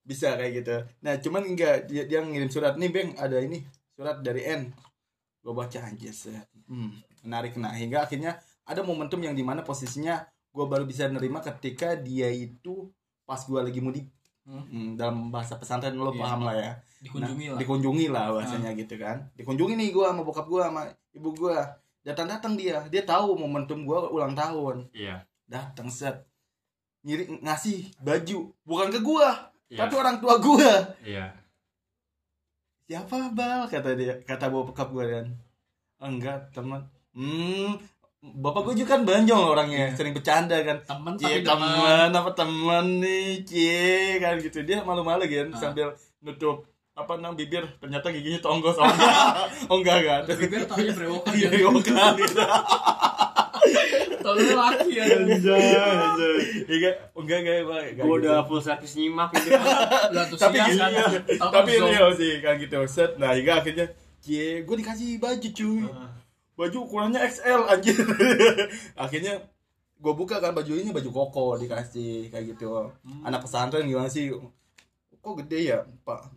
Bisa 0.05 0.35
kayak 0.37 0.51
gitu. 0.61 0.75
Nah 1.01 1.13
cuman 1.23 1.41
enggak 1.47 1.87
dia, 1.87 2.03
dia 2.05 2.19
ngirim 2.21 2.51
surat. 2.51 2.75
Nih 2.75 2.91
beng 2.91 3.15
ada 3.15 3.39
ini. 3.39 3.63
Surat 3.95 4.19
dari 4.19 4.43
N. 4.43 4.75
Gue 5.39 5.53
baca 5.53 5.79
anjir 5.79 6.11
hmm, 6.67 6.89
menarik. 7.23 7.53
Nah 7.55 7.71
hingga 7.71 8.03
akhirnya 8.03 8.35
ada 8.65 8.81
momentum 8.81 9.21
yang 9.21 9.37
di 9.37 9.45
mana 9.45 9.61
posisinya 9.61 10.25
gue 10.55 10.65
baru 10.65 10.87
bisa 10.87 11.05
nerima 11.05 11.43
ketika 11.43 11.93
dia 11.93 12.31
itu 12.31 12.87
pas 13.23 13.37
gue 13.37 13.59
lagi 13.59 13.77
mudik. 13.77 14.07
Hmm. 14.45 14.61
Hmm, 14.63 14.89
dalam 14.93 15.27
bahasa 15.27 15.57
pesantren 15.57 15.97
lo 15.97 16.09
Iya. 16.09 16.21
paham 16.21 16.41
lah 16.43 16.55
ya. 16.55 16.71
Dikunjungi 17.01 17.45
Nah, 17.45 17.51
lah. 17.51 17.59
dikunjungi 17.59 18.07
lah 18.07 18.25
bahasanya 18.31 18.71
gitu 18.73 18.95
kan. 18.95 19.17
Dikunjungi 19.35 19.75
nih 19.75 19.89
gue 19.89 20.05
sama 20.05 20.21
bokap 20.21 20.45
gue 20.45 20.61
sama 20.61 20.81
ibu 21.11 21.29
gue 21.33 21.57
datang 22.01 22.29
datang 22.29 22.53
dia. 22.55 22.79
Dia 22.87 23.03
tahu 23.03 23.35
momentum 23.35 23.83
gue 23.83 23.99
ulang 24.09 24.31
tahun. 24.33 24.87
Iya. 24.91 25.21
datang 25.45 25.85
set. 25.85 26.25
Ngiri 27.05 27.37
ngasih 27.37 27.93
baju. 28.01 28.49
Bukan 28.63 28.89
ke 28.89 28.97
gue 28.97 29.27
Iya. 29.69 29.77
tapi 29.81 29.93
orang 29.93 30.17
tua 30.17 30.37
gue 30.39 30.71
Iya. 31.05 31.25
siapa 32.85 33.29
bal? 33.29 33.65
Kata 33.65 33.93
dia 33.93 34.13
kata 34.23 34.49
bokap 34.49 34.89
gue 34.89 35.05
kan 35.05 35.27
enggak 35.99 36.49
teman. 36.49 36.85
Hmm 37.15 37.77
bapak 38.33 38.61
gue 38.65 38.81
juga 38.81 38.97
kan 38.97 39.01
banjong 39.03 39.43
orangnya 39.53 39.93
sering 39.93 40.13
bercanda 40.13 40.57
kan. 40.61 40.77
Temen 40.81 41.13
Cie 41.15 41.45
temen 41.45 41.69
teman 41.69 42.09
apa 42.09 42.31
teman 42.33 42.85
nih 42.97 43.45
cie 43.45 44.17
kan 44.17 44.41
gitu. 44.41 44.65
Dia 44.65 44.81
malu-malu 44.81 45.29
kan 45.29 45.53
Ah. 45.53 45.59
sambil 45.59 45.93
nutup 46.19 46.65
apa 46.95 47.19
namanya 47.19 47.37
bibir. 47.37 47.63
Ternyata 47.77 48.09
giginya 48.09 48.39
tonggos 48.41 48.75
oh 48.81 48.85
enggak 48.85 49.13
oh 49.69 49.77
enggak 49.77 49.97
kan 50.01 50.21
bibir 50.33 50.61
taunya 50.65 50.91
brewokan 50.91 51.31
iya 51.35 51.49
ya? 51.51 51.69
kan 51.69 52.13
gitu 52.17 52.41
taunya 54.25 54.53
laki 54.57 54.89
ya. 54.97 55.03
Iya, 55.05 55.85
enggak. 56.65 56.95
Enggak 57.13 57.37
enggak 57.45 57.57
enggak 57.61 57.81
Gue 57.93 58.05
gitu. 58.09 58.15
udah 58.25 58.37
full 58.49 58.61
service 58.61 58.95
nyimak 58.97 59.29
gitu. 59.37 59.53
tapi 60.41 60.57
gini 60.65 60.79
kan. 60.81 60.89
ya, 60.91 61.05
Tahu 61.37 61.51
tapi 61.53 61.71
real 61.77 62.09
sih 62.17 62.41
kan 62.41 62.57
gitu. 62.57 62.77
Set. 62.89 63.21
Nah 63.21 63.37
hingga 63.37 63.61
akhirnya 63.61 63.85
cie 64.17 64.65
gue 64.65 64.75
dikasih 64.81 65.21
baju 65.21 65.49
cuy 65.53 65.85
baju 66.55 66.77
ukurannya 66.87 67.19
XL 67.19 67.61
anjir. 67.67 67.99
Akhirnya 69.03 69.43
gue 69.99 70.13
buka 70.15 70.39
kan 70.39 70.55
baju 70.55 70.73
ini 70.75 70.91
baju 70.91 71.09
koko 71.11 71.45
dikasih 71.59 72.31
kayak 72.31 72.55
gitu. 72.55 72.91
Anak 73.27 73.43
pesantren 73.43 73.87
gimana 73.87 74.07
sih? 74.07 74.31
Kok 75.19 75.35
gede 75.43 75.75
ya 75.75 75.83
pak? 76.07 76.31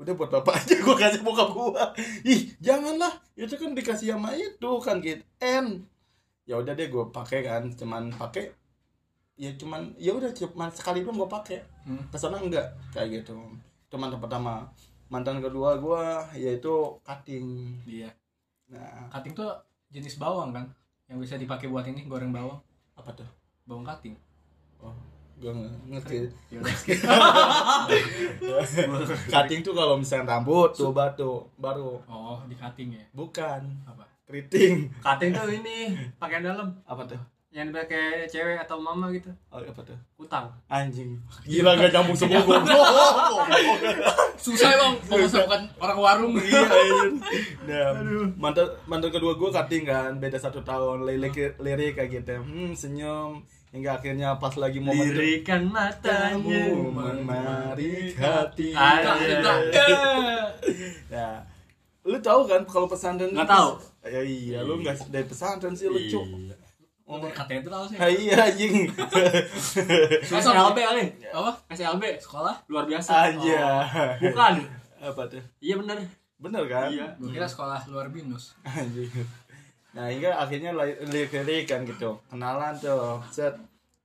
Udah 0.00 0.12
buat 0.16 0.32
bapak 0.32 0.64
aja 0.64 0.74
gue 0.80 0.96
kasih 0.96 1.22
bokap 1.22 1.50
gue 1.54 1.84
ih 2.26 2.50
janganlah. 2.58 3.22
Itu 3.38 3.54
kan 3.54 3.72
dikasih 3.72 4.18
sama 4.18 4.34
itu 4.34 4.70
kan 4.82 4.98
gitu 4.98 5.22
N. 5.38 5.86
Ya 6.44 6.58
udah 6.58 6.74
deh 6.74 6.90
gue 6.90 7.04
pakai 7.14 7.46
kan. 7.46 7.70
Cuman 7.70 8.10
pakai 8.10 8.50
ya 9.40 9.54
cuman 9.56 9.96
ya 9.96 10.12
udah 10.12 10.34
cuman 10.34 10.68
sekali 10.74 11.06
doang 11.06 11.16
gue 11.22 11.30
pakai. 11.30 11.58
Hmm. 11.86 12.04
ke 12.10 12.18
sana 12.18 12.42
enggak 12.42 12.74
kayak 12.90 13.22
gitu. 13.22 13.38
Itu 13.86 13.96
mantan 14.00 14.18
pertama 14.18 14.66
mantan 15.10 15.38
kedua 15.38 15.78
gue 15.78 16.02
yaitu 16.40 16.98
cutting. 17.04 17.76
Iya 17.86 18.19
nah. 18.70 19.10
Cutting 19.10 19.34
tuh 19.34 19.50
jenis 19.90 20.16
bawang 20.16 20.54
kan 20.54 20.66
yang 21.10 21.18
bisa 21.18 21.34
dipakai 21.34 21.66
buat 21.66 21.84
ini 21.84 22.06
goreng 22.06 22.30
bawang. 22.30 22.58
Apa 22.94 23.10
tuh? 23.12 23.28
Bawang 23.66 23.84
cutting 23.84 24.14
oh 24.80 24.96
gue 25.40 25.52
ngerti. 25.88 26.28
Cutting 29.32 29.60
tuh 29.66 29.72
kalau 29.72 29.96
misalnya 29.96 30.36
rambut 30.36 30.76
tuh 30.76 30.92
batu 30.92 31.48
baru. 31.56 31.96
Oh 32.04 32.38
di 32.44 32.52
cutting 32.52 32.92
ya? 32.92 33.04
Bukan. 33.16 33.60
Apa? 33.88 34.04
Keriting. 34.28 34.92
Cutting 35.00 35.32
tuh 35.32 35.48
ini 35.48 35.96
pakaian 36.20 36.44
dalam. 36.44 36.76
Apa 36.84 37.08
tuh 37.08 37.20
yang 37.50 37.66
dipakai 37.66 38.30
cewek 38.30 38.62
atau 38.62 38.78
mama 38.78 39.10
gitu. 39.10 39.26
oh, 39.50 39.58
apa 39.58 39.82
tuh? 39.82 39.98
Utang. 40.14 40.46
anjing. 40.70 41.18
Gila 41.42 41.74
gak 41.74 41.90
nyambung 41.90 42.14
semua 42.14 42.38
gue 42.46 42.54
susah 44.46 44.70
bang. 44.70 44.94
Kalau 45.02 45.26
saya 45.26 45.42
bukan 45.50 45.62
orang 45.82 45.98
warung. 45.98 46.32
Iya 46.38 46.62
nah, 47.66 47.90
mantan 48.38 48.70
mantan 48.86 49.10
kedua 49.10 49.34
gue 49.34 49.50
cutting 49.50 49.82
kan 49.82 50.14
beda 50.22 50.38
satu 50.38 50.62
tahun. 50.62 51.02
Lirik 51.02 51.58
lirik 51.58 51.98
kayak 51.98 52.22
gitu. 52.22 52.38
Hmm 52.38 52.70
senyum. 52.70 53.42
Hingga 53.74 53.98
akhirnya 54.02 54.34
pas 54.38 54.54
lagi 54.58 54.78
momen 54.82 55.10
itu, 55.10 55.14
Lirikan 55.14 55.62
matanya. 55.70 56.70
Menarik 57.22 58.14
hati. 58.18 58.74
ya 61.10 61.30
lu 62.00 62.16
tahu 62.18 62.48
kan 62.48 62.64
kalau 62.64 62.88
pesantren 62.88 63.30
Nggak 63.30 63.46
tahu. 63.46 63.70
ya 64.08 64.24
iya 64.24 64.58
lu 64.64 64.80
nggak 64.80 65.12
dari 65.12 65.26
pesantren 65.26 65.76
sih 65.76 65.86
lucu. 65.86 66.16
Iya. 66.16 66.56
Oh, 67.10 67.18
dari 67.18 67.34
katedral 67.34 67.82
sih. 67.90 67.98
ya, 67.98 68.06
iya 68.06 68.36
anjing. 68.46 68.86
SLB 70.30 70.78
kali 70.78 71.04
Apa? 71.34 71.50
SLB 71.74 72.22
Sekolah? 72.22 72.54
luar 72.70 72.86
biasa. 72.86 73.34
Aja 73.34 73.82
bukan. 74.22 74.54
Apa 75.10 75.22
tuh? 75.26 75.42
Iya 75.58 75.82
bener. 75.82 75.98
Bener 76.38 76.62
kan? 76.70 76.86
Iya. 76.86 77.18
Kira 77.18 77.50
sekolah 77.50 77.82
luar 77.90 78.14
binus. 78.14 78.54
anjing. 78.62 79.10
Nah 79.90 80.06
hingga 80.06 80.38
akhirnya 80.38 80.70
lirik 81.10 81.66
kan 81.66 81.82
gitu. 81.82 82.14
Kenalan 82.30 82.78
tuh 82.78 83.18
set. 83.34 83.58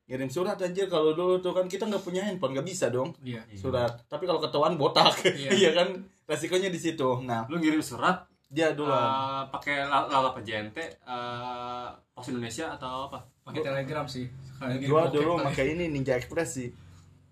Ngirim 0.09 0.29
surat 0.33 0.57
anjir. 0.57 0.89
Kalau 0.89 1.13
dulu 1.13 1.37
tuh 1.37 1.53
kan 1.53 1.69
kita 1.69 1.85
nggak 1.85 2.01
punya 2.01 2.25
handphone 2.25 2.57
nggak 2.57 2.65
bisa 2.65 2.89
dong. 2.89 3.13
Iya. 3.21 3.45
surat. 3.53 4.01
Tapi 4.09 4.25
kalau 4.25 4.41
ketahuan 4.41 4.81
botak. 4.81 5.13
Iya. 5.29 5.53
iya 5.61 5.69
kan? 5.77 5.93
Resikonya 6.25 6.73
di 6.73 6.81
situ. 6.81 7.21
Nah. 7.21 7.45
Lu 7.53 7.61
ngirim 7.61 7.85
surat 7.85 8.25
dia 8.47 8.71
dulu 8.71 8.89
eh, 8.89 9.43
pakai 9.49 9.83
la- 9.83 10.07
lala 10.07 10.31
pejente 10.31 11.01
eh, 11.01 11.87
pos 12.11 12.27
Indonesia 12.27 12.71
atau 12.71 13.09
apa? 13.09 13.19
Pakai 13.43 13.61
telegram 13.61 14.05
sih. 14.05 14.25
Lagi 14.57 14.85
gua 14.85 15.07
dulu 15.07 15.37
pakai 15.41 15.73
ini 15.73 15.87
Ninja 15.87 16.15
Express 16.15 16.49
sih. 16.55 16.69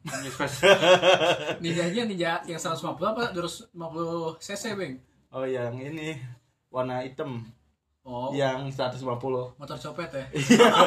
Express. 0.03 0.59
Ninjanya 1.63 2.03
ninja 2.03 2.31
yang 2.43 2.59
150 2.59 2.99
apa? 2.99 3.31
250 3.31 3.71
cc, 4.37 4.63
Bang? 4.75 4.93
oh 5.31 5.47
yang 5.47 5.73
ini. 5.75 6.19
Warna 6.67 6.99
hitam. 7.01 7.39
Oh, 8.03 8.35
yang 8.35 8.67
150 8.67 8.99
motor 9.55 9.77
copet 9.79 10.09
ya. 10.11 10.25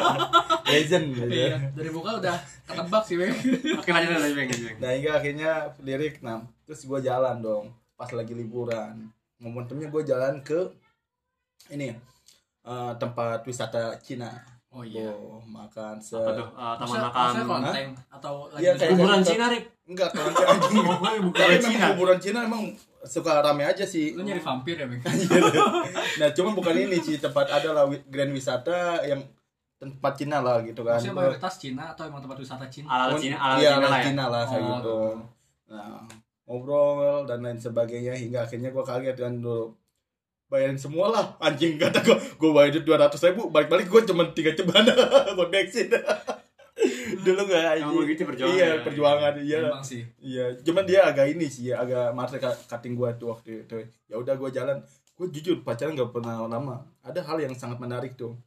legend 0.69 1.05
gitu 1.09 1.25
Iya, 1.25 1.73
dari 1.73 1.89
muka 1.89 2.21
udah 2.21 2.37
ketebak 2.63 3.03
sih, 3.03 3.17
Bang. 3.17 3.33
oke 3.73 3.89
lanjut 3.89 4.21
lanjut 4.21 4.37
lanjut. 4.37 4.75
Nah 4.77 4.89
hingga 4.93 5.11
akhirnya 5.17 5.51
lirik 5.81 6.21
nah 6.21 6.45
terus 6.61 6.85
gua 6.85 7.01
jalan 7.01 7.41
dong 7.41 7.65
pas 7.97 8.13
lagi 8.13 8.37
liburan 8.37 9.09
momentumnya 9.39 9.87
gua 9.87 10.01
jalan 10.01 10.41
ke 10.41 10.59
ini 11.69 11.93
eh, 12.63 12.93
tempat 12.95 13.41
wisata 13.41 13.95
Cina. 13.97 14.29
Oh 14.69 14.83
iya. 14.83 15.09
oh, 15.09 15.39
makan 15.41 15.95
se 15.97 16.13
apa 16.13 16.31
tuh? 16.33 16.43
Eh, 16.45 16.75
taman 16.77 16.99
makan. 17.01 17.33
konten 17.41 17.85
atau 18.09 18.33
lagi 18.47 18.61
Iya, 18.61 18.71
di- 18.71 18.79
kayak- 18.79 18.91
kuburan 18.93 19.21
Cina 19.21 19.45
Rik 19.47 19.65
enggak 19.87 20.09
kalau 20.11 20.29
anjing 20.29 20.75
bukan 21.23 21.59
Cina. 21.63 21.85
kuburan 21.89 22.19
Cina 22.19 22.39
emang 22.43 22.63
suka 23.01 23.39
rame 23.39 23.63
aja 23.63 23.81
sih. 23.83 24.11
Lu 24.13 24.21
nyari 24.21 24.37
vampir 24.37 24.75
ya, 24.75 24.85
Bang? 24.85 24.99
nah 26.19 26.29
cuma 26.29 26.51
bukan 26.51 26.75
ini 26.77 26.99
sih 26.99 27.17
tempat 27.17 27.47
ada 27.47 27.71
lah 27.71 27.83
grand 28.05 28.29
wisata 28.29 28.99
yang 29.01 29.23
tempat 29.77 30.13
Cina 30.15 30.41
lah 30.41 30.59
gitu 30.59 30.81
kan. 30.81 30.99
Maksudnya 30.99 31.15
mayoritas 31.15 31.53
Cina 31.55 31.83
atau 31.87 32.03
emang 32.03 32.19
tempat 32.19 32.37
wisata 32.37 32.65
Cina? 32.67 32.87
ala 32.89 33.15
Cina 33.15 33.37
ala 33.39 33.57
iya 33.57 33.71
Cina 33.71 33.79
lah 33.79 33.87
lah 33.87 33.95
ya? 33.95 34.03
Cina 34.03 34.25
lah 34.27 34.43
kayak 34.43 34.61
Oh, 34.61 34.69
gitu. 34.75 34.97
Nah 35.67 35.97
ngobrol 36.47 37.27
dan 37.27 37.43
lain 37.43 37.59
sebagainya 37.59 38.15
hingga 38.15 38.47
akhirnya 38.47 38.71
gua 38.71 38.81
kaget 38.81 39.19
kan 39.19 39.43
dulu 39.43 39.75
bayarin 40.47 40.79
semua 40.79 41.11
lah 41.11 41.25
anjing 41.43 41.75
kata 41.81 41.99
gua 42.01 42.17
gua 42.39 42.51
bayarin 42.63 42.83
dua 42.87 42.97
ratus 43.03 43.19
ribu 43.27 43.51
balik 43.51 43.67
balik 43.67 43.91
gua 43.91 44.01
cuma 44.07 44.23
tiga 44.31 44.55
cebana 44.55 44.95
buat 45.35 45.51
bensin 45.51 45.91
dulu 47.17 47.41
nggak 47.49 47.59
Emang 47.59 47.73
anjing 47.73 47.99
begitu 47.99 48.21
perjuangan 48.23 48.55
iya 48.55 48.65
ya? 48.69 48.77
perjuangan 48.85 49.33
iya 49.41 49.57
Emang 49.67 49.83
sih. 49.83 50.01
Iya, 50.21 50.45
cuman 50.61 50.83
dia 50.85 50.99
agak 51.03 51.27
ini 51.33 51.49
sih, 51.49 51.73
agak 51.73 52.13
matre 52.13 52.37
ka- 52.37 52.53
cutting 52.69 52.93
gua 52.93 53.17
tuh 53.17 53.33
waktu 53.33 53.65
itu. 53.65 53.81
Ya 54.05 54.15
udah 54.21 54.37
gua 54.37 54.53
jalan, 54.53 54.77
gua 55.17 55.27
jujur 55.27 55.65
pacaran 55.65 55.97
nggak 55.97 56.13
pernah 56.13 56.45
lama. 56.45 56.85
Ada 57.01 57.25
hal 57.25 57.41
yang 57.41 57.57
sangat 57.57 57.81
menarik 57.81 58.13
tuh. 58.13 58.37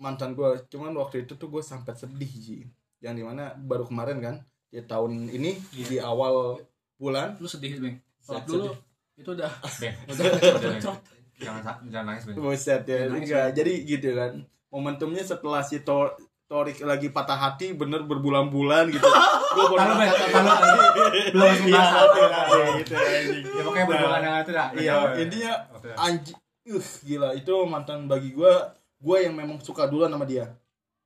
Mantan 0.00 0.32
gua, 0.32 0.56
cuman 0.72 0.96
waktu 0.96 1.28
itu 1.28 1.36
tuh 1.36 1.52
gua 1.52 1.60
sampai 1.60 1.92
sedih 1.92 2.32
sih. 2.32 2.60
Yang 3.04 3.14
di 3.20 3.24
mana 3.28 3.52
baru 3.60 3.84
kemarin 3.84 4.18
kan, 4.24 4.34
di 4.72 4.80
tahun 4.80 5.28
ini 5.28 5.52
di 5.76 6.00
awal 6.00 6.56
bulan. 6.98 7.38
Lu 7.38 7.46
sedih, 7.46 7.78
Bang. 7.78 7.96
Kalau 8.20 8.40
Sedih. 8.42 8.50
dulu 8.52 8.68
itu 9.18 9.30
udah 9.32 9.50
Ben, 9.80 9.94
udah, 10.06 10.24
udah, 10.30 10.70
udah. 10.78 10.96
jangan 11.38 11.62
jangan 11.88 12.04
nangis 12.06 12.22
Ben 12.26 12.34
Buset 12.36 12.82
ya, 12.84 12.98
Nangis, 13.06 13.26
enggak. 13.26 13.46
Jadi 13.54 13.72
gitu 13.82 14.08
kan. 14.12 14.32
Momentumnya 14.68 15.24
setelah 15.24 15.62
si 15.62 15.80
Tor 15.80 16.14
Torik 16.44 16.80
lagi 16.80 17.08
patah 17.08 17.36
hati 17.36 17.72
bener 17.72 18.04
berbulan-bulan 18.04 18.88
gitu. 18.90 19.04
Ben, 19.58 19.66
ngangkat- 19.74 20.16
taruh, 20.16 20.48
taruh. 20.52 20.88
Belum 21.34 21.50
iya, 21.66 21.82
iya, 21.82 22.68
gitu 22.78 22.94
anjing. 22.94 23.44
ya 23.48 23.62
pokoknya 23.64 23.86
berbulan 23.86 24.20
yang 24.20 24.34
itu 24.38 24.52
dah 24.52 24.66
Iya, 24.70 24.94
intinya 25.18 25.52
anjing 25.98 26.36
uh 26.68 26.88
gila 27.02 27.28
itu 27.32 27.54
mantan 27.64 28.04
bagi 28.06 28.30
gua 28.30 28.70
gua 29.00 29.16
yang 29.18 29.34
memang 29.34 29.56
suka 29.58 29.88
duluan 29.88 30.12
sama 30.12 30.28
dia 30.28 30.52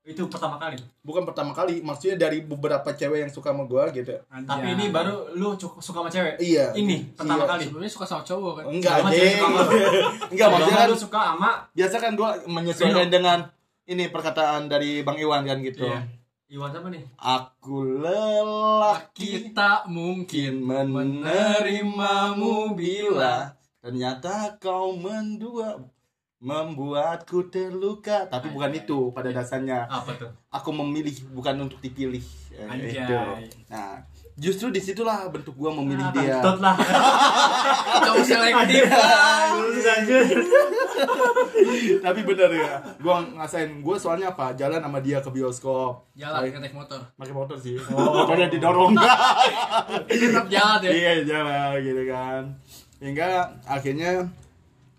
itu 0.02 0.26
pertama 0.26 0.58
kali? 0.58 0.74
Bukan 1.06 1.22
pertama 1.22 1.54
kali 1.54 1.78
maksudnya 1.78 2.18
dari 2.18 2.42
beberapa 2.42 2.90
cewek 2.90 3.22
yang 3.22 3.30
suka 3.30 3.54
sama 3.54 3.70
gua 3.70 3.86
gitu. 3.94 4.10
Anjay. 4.26 4.50
tapi 4.50 4.66
ini 4.74 4.84
baru 4.90 5.30
lu 5.38 5.54
suka 5.58 6.02
sama 6.02 6.10
cewek? 6.10 6.42
Iya. 6.42 6.74
Ini 6.74 7.14
pertama 7.14 7.46
Iya. 7.46 7.50
kali. 7.54 7.62
Sebelumnya 7.70 7.92
suka 7.94 8.06
sama 8.10 8.22
cowok 8.26 8.52
kan. 8.58 8.64
enggak 8.66 8.94
Sama 8.98 9.08
deh 9.14 9.32
lu. 9.38 9.46
enggak 10.34 10.48
maksudnya 10.50 10.74
Jangan 10.74 10.82
kan 10.82 10.90
lu 10.90 10.98
suka 10.98 11.20
sama 11.22 11.50
biasa 11.70 11.96
kan 12.02 12.12
gua 12.18 12.30
menyesuaikan 12.50 13.08
dengan 13.14 13.38
ini 13.86 14.04
perkataan 14.10 14.66
dari 14.66 15.06
bang 15.06 15.18
Iwan 15.22 15.42
kan 15.46 15.58
gitu. 15.62 15.86
Iya. 15.86 16.02
Iwan 16.52 16.68
siapa 16.68 16.88
nih? 16.92 17.02
Aku 17.16 17.76
lelaki 17.86 19.48
Kita 19.48 19.86
mungkin 19.86 20.66
mungkin 20.66 20.90
menerimamu 20.90 22.74
bila 22.76 23.54
ternyata 23.78 24.58
kau 24.58 24.92
mendua 24.98 25.78
membuatku 26.42 27.46
terluka 27.48 28.26
tapi 28.26 28.50
bukan 28.50 28.74
itu 28.74 28.98
pada 29.10 29.30
dasarnya 29.30 29.86
apa 29.86 30.10
tuh 30.12 30.26
aku 30.50 30.74
memilih 30.74 31.14
bukan 31.30 31.54
untuk 31.60 31.78
dipilih 31.78 32.20
Eh, 32.52 32.68
Anjay. 32.68 32.92
itu. 32.92 33.16
nah 33.66 33.96
justru 34.34 34.68
di 34.68 34.76
situlah 34.76 35.24
bentuk 35.26 35.54
gua 35.54 35.72
memilih 35.72 36.04
Ah, 36.04 36.12
dia 36.12 36.36
lah 36.36 36.76
cowok 38.02 38.24
selektif. 38.28 38.84
tapi 41.98 42.20
bener 42.22 42.50
ya 42.52 42.70
gua 42.98 43.24
ngasain 43.32 43.80
gua 43.80 43.96
soalnya 43.96 44.28
apa 44.28 44.52
jalan 44.52 44.78
sama 44.78 44.98
dia 44.98 45.18
ke 45.18 45.30
bioskop 45.30 46.04
Jalan 46.12 46.44
Baik. 46.44 46.60
naik 46.60 46.74
motor. 46.74 47.00
pakai 47.14 47.32
motor 47.32 47.56
sih 47.56 47.80
motornya 47.96 48.48
didorong 48.48 48.92
Tetap 50.06 50.46
jalan 50.46 50.78
ya. 50.82 50.90
iya 50.90 51.12
jalan 51.24 51.72
gitu 51.78 52.02
kan 52.04 52.42
hingga 52.98 53.28
akhirnya 53.64 54.28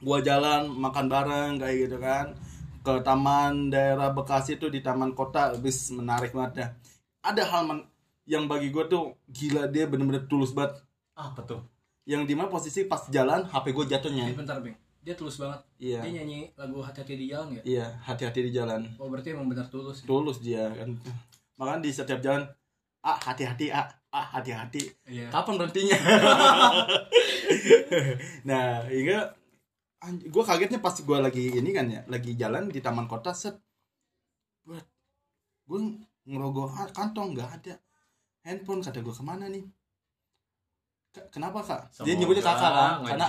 gua 0.03 0.19
jalan 0.19 0.67
makan 0.69 1.05
bareng 1.07 1.51
kayak 1.57 1.75
gitu 1.81 1.97
kan 1.97 2.35
ke 2.79 2.93
taman 3.01 3.67
daerah 3.67 4.11
Bekasi 4.11 4.55
tuh 4.55 4.67
di 4.67 4.79
taman 4.79 5.11
kota 5.11 5.55
bis 5.55 5.89
menarik 5.89 6.31
banget 6.31 6.53
dah 6.57 6.69
ada 7.23 7.43
hal 7.45 7.63
yang 8.25 8.45
bagi 8.45 8.67
gua 8.67 8.85
tuh 8.85 9.15
gila 9.27 9.65
dia 9.65 9.83
bener-bener 9.85 10.23
tulus 10.25 10.51
banget 10.51 10.79
apa 11.13 11.39
tuh 11.41 11.63
yang 12.03 12.23
di 12.23 12.35
mana 12.35 12.47
posisi 12.47 12.83
pas 12.83 13.07
jalan 13.07 13.43
HP 13.45 13.71
gue 13.71 13.85
jatuhnya 13.87 14.27
Ini 14.27 14.35
bentar, 14.35 14.59
Bang. 14.59 14.75
Dia 14.99 15.15
tulus 15.15 15.35
banget. 15.35 15.63
iya 15.77 15.99
Dia 15.99 16.11
nyanyi 16.13 16.51
lagu 16.53 16.79
hati-hati 16.79 17.15
di 17.15 17.27
jalan 17.27 17.47
ya? 17.53 17.61
iya 17.63 17.87
hati-hati 18.01 18.39
di 18.41 18.51
jalan 18.51 18.83
Oh, 18.95 19.07
berarti 19.07 19.31
emang 19.31 19.47
benar 19.47 19.67
tulus. 19.67 20.03
tulus 20.03 20.39
dia 20.39 20.67
kan 20.69 20.91
makanya 21.55 21.79
di 21.79 21.91
setiap 21.91 22.19
jalan 22.19 22.43
ah 22.99 23.15
hati-hati 23.17 23.67
ah 23.69 23.87
ah 24.09 24.27
hati-hati 24.31 24.83
Iya. 25.05 25.27
kapan 25.29 25.55
berhentinya 25.55 25.95
nah 28.43 28.83
hingga 28.85 29.31
gue 30.05 30.43
kagetnya 30.43 30.79
pas 30.79 30.91
gue 30.93 31.17
lagi 31.17 31.43
ini 31.53 31.71
kan 31.71 31.87
ya 31.87 32.03
lagi 32.05 32.35
jalan 32.35 32.67
di 32.67 32.79
taman 32.79 33.07
kota 33.07 33.31
set. 33.31 33.55
Buat 34.63 34.83
gue 35.63 35.79
ngerogoh 36.25 36.67
kantong 36.91 37.33
nggak 37.33 37.49
ada. 37.53 37.75
Handphone 38.43 38.83
kata 38.83 38.99
gue 38.99 39.11
ke 39.11 39.23
mana 39.23 39.47
nih? 39.47 39.63
K- 41.09 41.29
kenapa 41.29 41.63
kak? 41.63 41.81
Dia 42.01 42.13
nyebutnya 42.13 42.43
kakak 42.43 42.71
kan 42.71 42.93
karena 43.05 43.25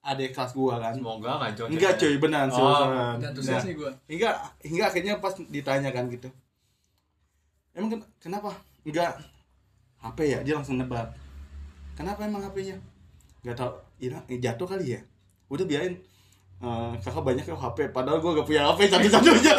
adik 0.00 0.30
kelas 0.32 0.52
gue 0.52 0.74
kan. 0.74 0.92
Semoga 0.92 1.30
ngajong 1.38 1.68
enggak 1.70 1.92
cuy 1.94 2.14
beneran 2.16 2.48
Oh, 2.48 2.56
seriusan. 2.56 2.88
Dan 2.88 2.98
Nah, 3.20 3.28
antusias 3.30 3.62
nih 3.62 3.74
gua. 3.76 3.90
hingga 4.08 4.30
hingga 4.64 4.84
akhirnya 4.88 5.14
pas 5.18 5.34
ditanyakan 5.36 6.04
gitu. 6.10 6.28
Emang 7.72 7.90
ken- 7.92 8.10
kenapa? 8.18 8.50
Enggak. 8.82 9.14
HP 9.98 10.18
ya? 10.24 10.38
Dia 10.42 10.54
langsung 10.56 10.78
nebak. 10.78 11.10
Kenapa 11.94 12.22
emang 12.22 12.42
HP-nya 12.42 12.78
nggak 13.38 13.54
tahu 13.54 13.70
hilang 13.98 14.22
jatuh 14.28 14.66
kali 14.66 14.94
ya 14.94 15.00
udah 15.48 15.64
biarin. 15.64 15.96
Eh, 16.58 16.92
kakak 16.98 17.22
banyak 17.22 17.46
ya 17.46 17.54
HP 17.54 17.94
padahal 17.94 18.18
gue 18.18 18.34
gak 18.34 18.46
punya 18.50 18.66
HP 18.66 18.90
satu-satunya 18.90 19.54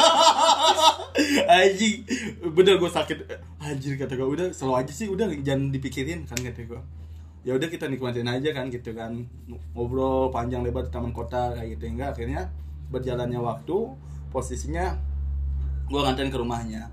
anjing. 1.64 2.04
Bener 2.52 2.76
gue 2.76 2.92
sakit. 2.92 3.18
Anjir 3.64 3.96
kata 3.96 4.20
gue 4.20 4.28
udah 4.28 4.48
selalu 4.52 4.84
aja 4.84 4.92
sih 4.92 5.08
udah 5.08 5.32
jangan 5.40 5.72
dipikirin 5.72 6.28
kan 6.28 6.36
kata 6.36 6.68
gue 6.68 6.82
ya 7.48 7.56
udah 7.56 7.72
kita 7.72 7.88
nikmatin 7.88 8.28
aja 8.28 8.52
kan 8.52 8.68
gitu 8.68 8.92
kan. 8.92 9.16
Ngobrol 9.72 10.28
panjang 10.28 10.60
lebar 10.60 10.88
di 10.88 10.92
taman 10.92 11.16
kota 11.16 11.56
kayak 11.56 11.80
gitu. 11.80 11.88
Hingga 11.88 12.12
akhirnya 12.12 12.52
berjalannya 12.92 13.40
waktu 13.40 13.78
posisinya 14.36 15.00
gue 15.88 16.00
nganterin 16.04 16.36
ke 16.36 16.40
rumahnya. 16.40 16.92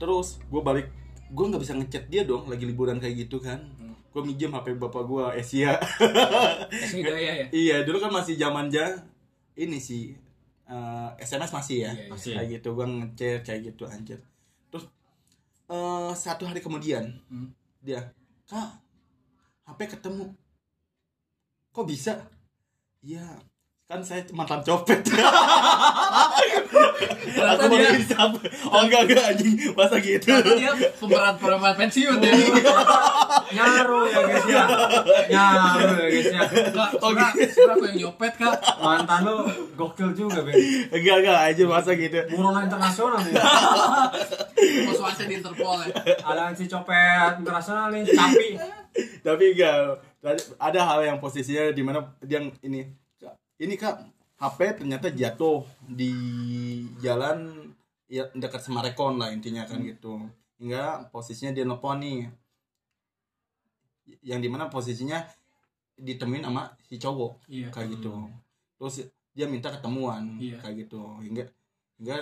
Terus 0.00 0.40
gue 0.48 0.64
balik. 0.64 0.88
Gue 1.28 1.44
nggak 1.52 1.60
bisa 1.60 1.76
ngechat 1.76 2.08
dia 2.08 2.24
dong 2.24 2.48
lagi 2.48 2.64
liburan 2.64 2.96
kayak 2.96 3.28
gitu 3.28 3.36
kan 3.36 3.60
gue 4.16 4.24
minjem 4.24 4.48
hp 4.48 4.80
bapak 4.80 5.04
gue 5.04 5.24
Asia 5.36 5.76
Kasih 6.72 7.04
gaya 7.04 7.32
ya. 7.36 7.46
iya 7.52 7.76
dulu 7.82 8.00
kan 8.00 8.08
masih 8.10 8.32
zaman 8.34 8.66
ja 8.66 8.96
ini 9.54 9.76
sih 9.76 10.16
eh, 10.64 11.08
SMS 11.18 11.52
masih 11.52 11.84
ya 11.84 11.92
Iya, 11.92 12.00
iya. 12.00 12.08
Masih. 12.08 12.32
kayak 12.32 12.48
gitu 12.56 12.68
gue 12.72 12.86
ngechat 12.88 13.40
kayak 13.44 13.60
gitu 13.66 13.84
anjir 13.84 14.18
terus 14.66 14.88
eh, 15.68 16.12
satu 16.12 16.42
hari 16.42 16.58
kemudian 16.58 17.12
Hmm. 17.28 17.52
dia 17.78 18.00
kak 18.44 18.80
HP 19.64 19.84
ketemu 19.92 20.32
kok 21.70 21.84
bisa 21.84 22.24
iya 23.00 23.36
kan 23.86 24.02
saya 24.02 24.18
mantan 24.34 24.58
copet. 24.66 24.98
Aku 27.46 27.64
dia. 27.70 27.86
baru 27.86 27.94
bisa 27.94 28.18
oh 28.66 28.80
enggak 28.82 29.06
enggak 29.06 29.24
anjing. 29.30 29.54
Masa 29.78 30.02
gitu. 30.02 30.26
Dia 30.58 30.74
pemeran 30.98 31.38
pemeran 31.38 31.74
pensiun 31.78 32.18
ya. 32.18 32.34
nyaru 33.54 34.00
ya 34.10 34.20
guys 34.26 34.46
ya. 34.50 34.64
Nyaru 35.30 36.02
ya 36.02 36.08
guys 36.10 36.30
ya. 36.34 36.42
Kak, 36.74 36.90
Oh, 36.98 37.14
sebenernya 37.14 37.46
sebenernya 37.46 37.70
aku 37.70 37.84
yang 37.86 37.98
nyopet 38.02 38.32
kak. 38.34 38.54
mantan 38.82 39.20
lu 39.22 39.36
gokil 39.78 40.10
juga 40.18 40.42
Ben. 40.42 40.54
Enggak 40.90 41.16
enggak 41.22 41.38
aja 41.46 41.62
masa 41.70 41.90
gitu. 41.94 42.18
Buronan 42.34 42.66
internasional 42.66 43.22
nih 43.22 43.34
Bos 44.82 44.98
wasit 44.98 45.30
di 45.30 45.38
Interpol 45.38 45.78
ya. 45.86 45.94
ada 46.26 46.50
si 46.50 46.66
copet 46.66 47.38
internasional 47.38 47.94
nih 47.94 48.02
tapi. 48.02 48.48
Tapi 49.22 49.44
enggak. 49.54 50.02
Ada 50.58 50.80
hal 50.82 50.98
yang 51.06 51.18
posisinya 51.22 51.70
di 51.70 51.86
mana 51.86 52.02
dia 52.18 52.42
ini 52.66 53.05
ini 53.56 53.74
kak 53.76 53.96
HP 54.36 54.84
ternyata 54.84 55.08
jatuh 55.08 55.64
di 55.88 56.12
jalan 57.00 57.56
ya 58.06 58.28
dekat 58.36 58.60
Semarekon 58.60 59.16
lah 59.16 59.32
intinya 59.32 59.64
kan 59.64 59.80
gitu. 59.80 60.20
Hingga 60.60 61.08
posisinya 61.08 61.56
dia 61.56 61.64
nelfon 61.64 62.00
nih. 62.04 62.28
Yang 64.22 64.40
di 64.44 64.48
mana 64.52 64.68
posisinya 64.68 65.18
ditemuin 65.96 66.44
sama 66.44 66.68
si 66.84 67.00
cowok 67.00 67.48
Iya. 67.48 67.72
kayak 67.72 67.96
gitu. 67.98 68.12
Terus 68.76 69.08
dia 69.32 69.48
minta 69.48 69.72
ketemuan 69.72 70.36
Iya. 70.36 70.60
kayak 70.60 70.86
gitu. 70.86 71.00
Hingga 71.24 71.44
hingga 71.96 72.16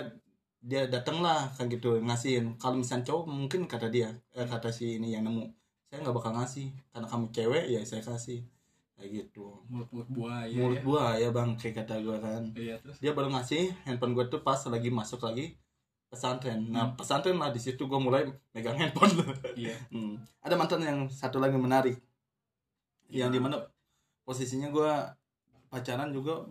dia 0.65 0.87
datang 0.87 1.19
lah 1.21 1.51
kayak 1.59 1.77
gitu 1.77 1.99
ngasihin 2.01 2.55
kalau 2.57 2.79
misalnya 2.79 3.05
cowok 3.11 3.23
mungkin 3.29 3.67
kata 3.69 3.91
dia 3.91 4.09
eh, 4.33 4.47
kata 4.47 4.71
si 4.73 4.97
ini 4.97 5.13
yang 5.13 5.27
nemu 5.27 5.45
saya 5.91 5.99
nggak 6.01 6.15
bakal 6.15 6.31
ngasih. 6.39 6.71
Karena 6.95 7.07
kamu 7.11 7.25
cewek 7.35 7.65
ya 7.75 7.79
saya 7.83 8.01
kasih 8.01 8.39
kayak 8.95 9.09
gitu 9.13 9.59
Mulut 9.67 9.89
mulut 9.89 10.09
buaya. 10.09 10.55
mulut 10.55 10.77
ya. 10.77 10.83
gua 10.83 11.03
ya 11.15 11.29
bang 11.29 11.49
kayak 11.53 11.75
kata 11.79 11.99
gua 11.99 12.17
kan 12.17 12.43
Iya 12.51 12.75
terus. 12.79 12.97
dia 12.97 13.11
baru 13.11 13.27
ngasih 13.29 13.75
handphone 13.83 14.13
gua 14.13 14.25
tuh 14.25 14.39
pas 14.39 14.57
lagi 14.65 14.87
masuk 14.87 15.19
lagi 15.21 15.55
pesantren 16.05 16.71
nah 16.71 16.93
pesantren 16.93 17.35
lah 17.35 17.49
di 17.49 17.59
situ 17.59 17.85
gua 17.85 17.97
mulai 17.97 18.23
megang 18.51 18.75
handphone 18.75 19.11
Iya. 19.53 19.75
Hmm. 19.91 20.15
Ada 20.39 20.55
mantan 20.55 20.79
yang 20.79 20.99
satu 21.07 21.37
lagi 21.37 21.55
menarik. 21.55 21.95
Yang 23.07 23.31
di 23.31 23.39
mana 23.39 23.57
posisinya 24.21 24.67
gue 24.67 24.91
pacaran 25.67 26.09
juga 26.09 26.43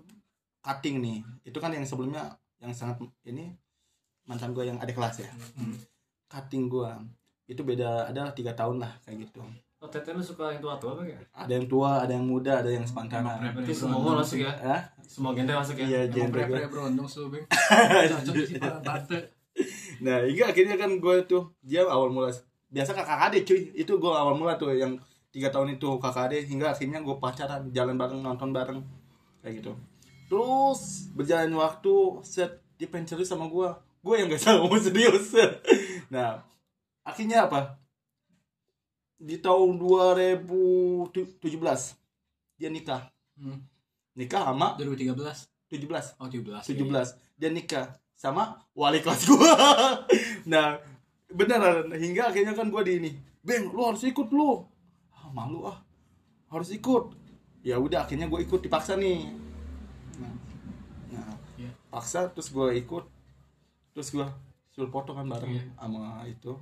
cutting 0.61 0.99
nih. 0.99 1.19
Itu 1.43 1.59
kan 1.59 1.71
yang 1.71 1.83
sebelumnya 1.83 2.35
yang 2.59 2.71
sangat 2.71 2.97
ini 3.23 3.53
mantan 4.25 4.51
gue 4.51 4.65
yang 4.65 4.79
ada 4.79 4.89
kelas 4.89 5.21
ya. 5.21 5.31
Hmm. 5.55 5.77
Cutting 6.27 6.67
gue 6.67 6.91
itu 7.45 7.61
beda 7.61 8.09
adalah 8.09 8.33
tiga 8.33 8.53
tahun 8.53 8.81
lah 8.81 8.93
kayak 9.03 9.29
gitu. 9.29 9.43
Oh 9.85 9.89
tete 9.93 10.17
lu 10.17 10.25
suka 10.25 10.49
yang 10.49 10.65
tua-tua 10.65 10.97
apa 10.97 11.05
ya 11.05 11.21
Ada 11.37 11.53
yang 11.61 11.67
tua, 11.69 12.01
ada 12.01 12.13
yang 12.17 12.25
muda, 12.25 12.65
ada 12.65 12.73
yang 12.73 12.89
sepantaran. 12.89 13.37
Emang 13.37 13.61
berarti 13.61 13.75
semua 13.77 14.01
mau 14.01 14.17
masuk 14.17 14.41
ya? 14.41 14.53
Hah? 14.57 14.81
semua 15.05 15.37
genre 15.37 15.55
masuk 15.61 15.77
ya? 15.77 15.85
Iya, 15.85 16.01
Emang 16.09 16.15
genre 16.17 16.33
gue. 16.33 16.57
pre-pre 16.57 16.69
berondong 16.73 17.09
sih 17.09 17.21
Bang. 17.29 17.45
Nah, 20.03 20.27
hingga 20.27 20.51
akhirnya 20.51 20.75
kan 20.75 20.91
gue 20.99 21.17
tuh 21.31 21.55
dia 21.63 21.87
awal 21.87 22.11
mula 22.11 22.33
biasa 22.75 22.91
kakak 22.91 23.31
adik 23.31 23.43
cuy. 23.47 23.61
Itu 23.77 24.03
gue 24.03 24.11
awal 24.11 24.35
mula 24.35 24.59
tuh 24.59 24.75
yang 24.75 24.99
tiga 25.31 25.47
tahun 25.53 25.79
itu 25.79 25.87
kakak 26.03 26.33
adik 26.33 26.43
hingga 26.51 26.75
akhirnya 26.75 26.99
gue 27.05 27.15
pacaran 27.23 27.71
jalan 27.71 27.95
bareng 27.95 28.19
nonton 28.25 28.51
bareng. 28.51 28.83
Kayak 29.45 29.63
gitu. 29.63 29.73
Terus 30.27 31.13
berjalan 31.15 31.55
waktu 31.55 31.95
set 32.27 32.51
dia 32.75 32.91
pengen 32.91 33.07
serius 33.07 33.31
sama 33.31 33.47
gue 33.47 33.69
gue 34.05 34.15
yang 34.19 34.27
gak 34.27 34.43
sama 34.49 34.67
mau 34.67 34.75
serius. 34.75 35.31
Nah 36.11 36.43
akhirnya 37.07 37.47
apa 37.47 37.79
di 39.19 39.37
tahun 39.39 39.79
2017 39.79 41.11
dia 42.59 42.71
nikah. 42.71 43.11
Hmm. 43.35 43.61
nikah 44.15 44.47
sama 44.47 44.79
2013. 44.79 45.11
17 45.71 46.23
Oh 46.23 46.29
17. 46.31 46.71
17 46.71 47.41
dia 47.41 47.51
nikah 47.51 47.99
sama 48.15 48.63
wali 48.73 49.03
kelas 49.03 49.27
gua. 49.27 49.55
Nah 50.51 50.79
beneran 51.33 51.91
hingga 51.97 52.31
akhirnya 52.31 52.55
kan 52.55 52.71
gua 52.71 52.87
di 52.87 53.01
ini. 53.01 53.11
Beng 53.45 53.69
lu 53.75 53.83
harus 53.85 54.01
ikut 54.07 54.31
lu. 54.31 54.65
Ah, 55.13 55.29
malu 55.35 55.67
ah. 55.67 55.83
Harus 56.49 56.71
ikut. 56.73 57.13
Ya 57.65 57.81
udah 57.81 58.05
akhirnya 58.05 58.29
gue 58.29 58.41
ikut 58.45 58.61
dipaksa 58.61 58.97
nih. 58.97 59.25
Nah, 60.21 60.33
nah 61.13 61.33
Iya. 61.57 61.73
paksa 61.89 62.29
terus 62.29 62.53
gue 62.53 62.77
ikut. 62.77 63.05
Terus 63.97 64.09
gue 64.13 64.29
suruh 64.73 64.93
foto 64.93 65.13
kan 65.17 65.29
bareng 65.29 65.49
Iya. 65.61 65.65
sama 65.77 66.25
itu 66.29 66.57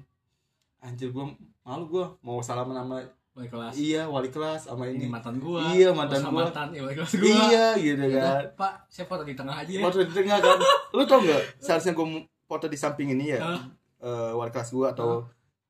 anjir 0.83 1.09
gue 1.09 1.25
malu 1.63 1.85
gue 1.89 2.05
mau 2.21 2.39
salaman 2.39 2.77
sama 2.77 2.99
Wali 3.33 3.49
kelas. 3.49 3.73
iya 3.75 4.05
wali 4.05 4.29
kelas 4.29 4.69
sama 4.69 4.85
Ini 4.85 4.93
ini 4.95 5.07
mantan 5.09 5.41
gua. 5.41 5.73
Iya, 5.73 5.89
mantan 5.91 6.21
gua. 6.23 6.45
Mantan, 6.45 6.69
iya, 6.69 6.85
wali 6.85 6.93
kelas 6.93 7.17
gua. 7.17 7.25
iya 7.25 7.67
gitu 7.75 8.05
Ya 8.05 8.21
kan 8.21 8.45
Pak, 8.53 8.73
saya 8.87 9.07
foto 9.09 9.25
di 9.25 9.33
tengah 9.33 9.57
aja 9.57 9.73
ya. 9.73 9.81
foto 9.81 9.97
di 9.99 10.13
tengah 10.13 10.37
kan 10.37 10.59
lu 10.93 11.03
tau 11.03 11.19
nggak 11.19 11.41
seharusnya 11.57 11.93
gue 11.95 12.07
foto 12.45 12.67
di 12.67 12.77
samping 12.77 13.09
ini 13.11 13.33
ya 13.33 13.41
Hah? 13.41 13.61
eh, 14.03 14.33
wali 14.37 14.53
kelas 14.53 14.69
gue 14.71 14.85
atau 14.85 15.25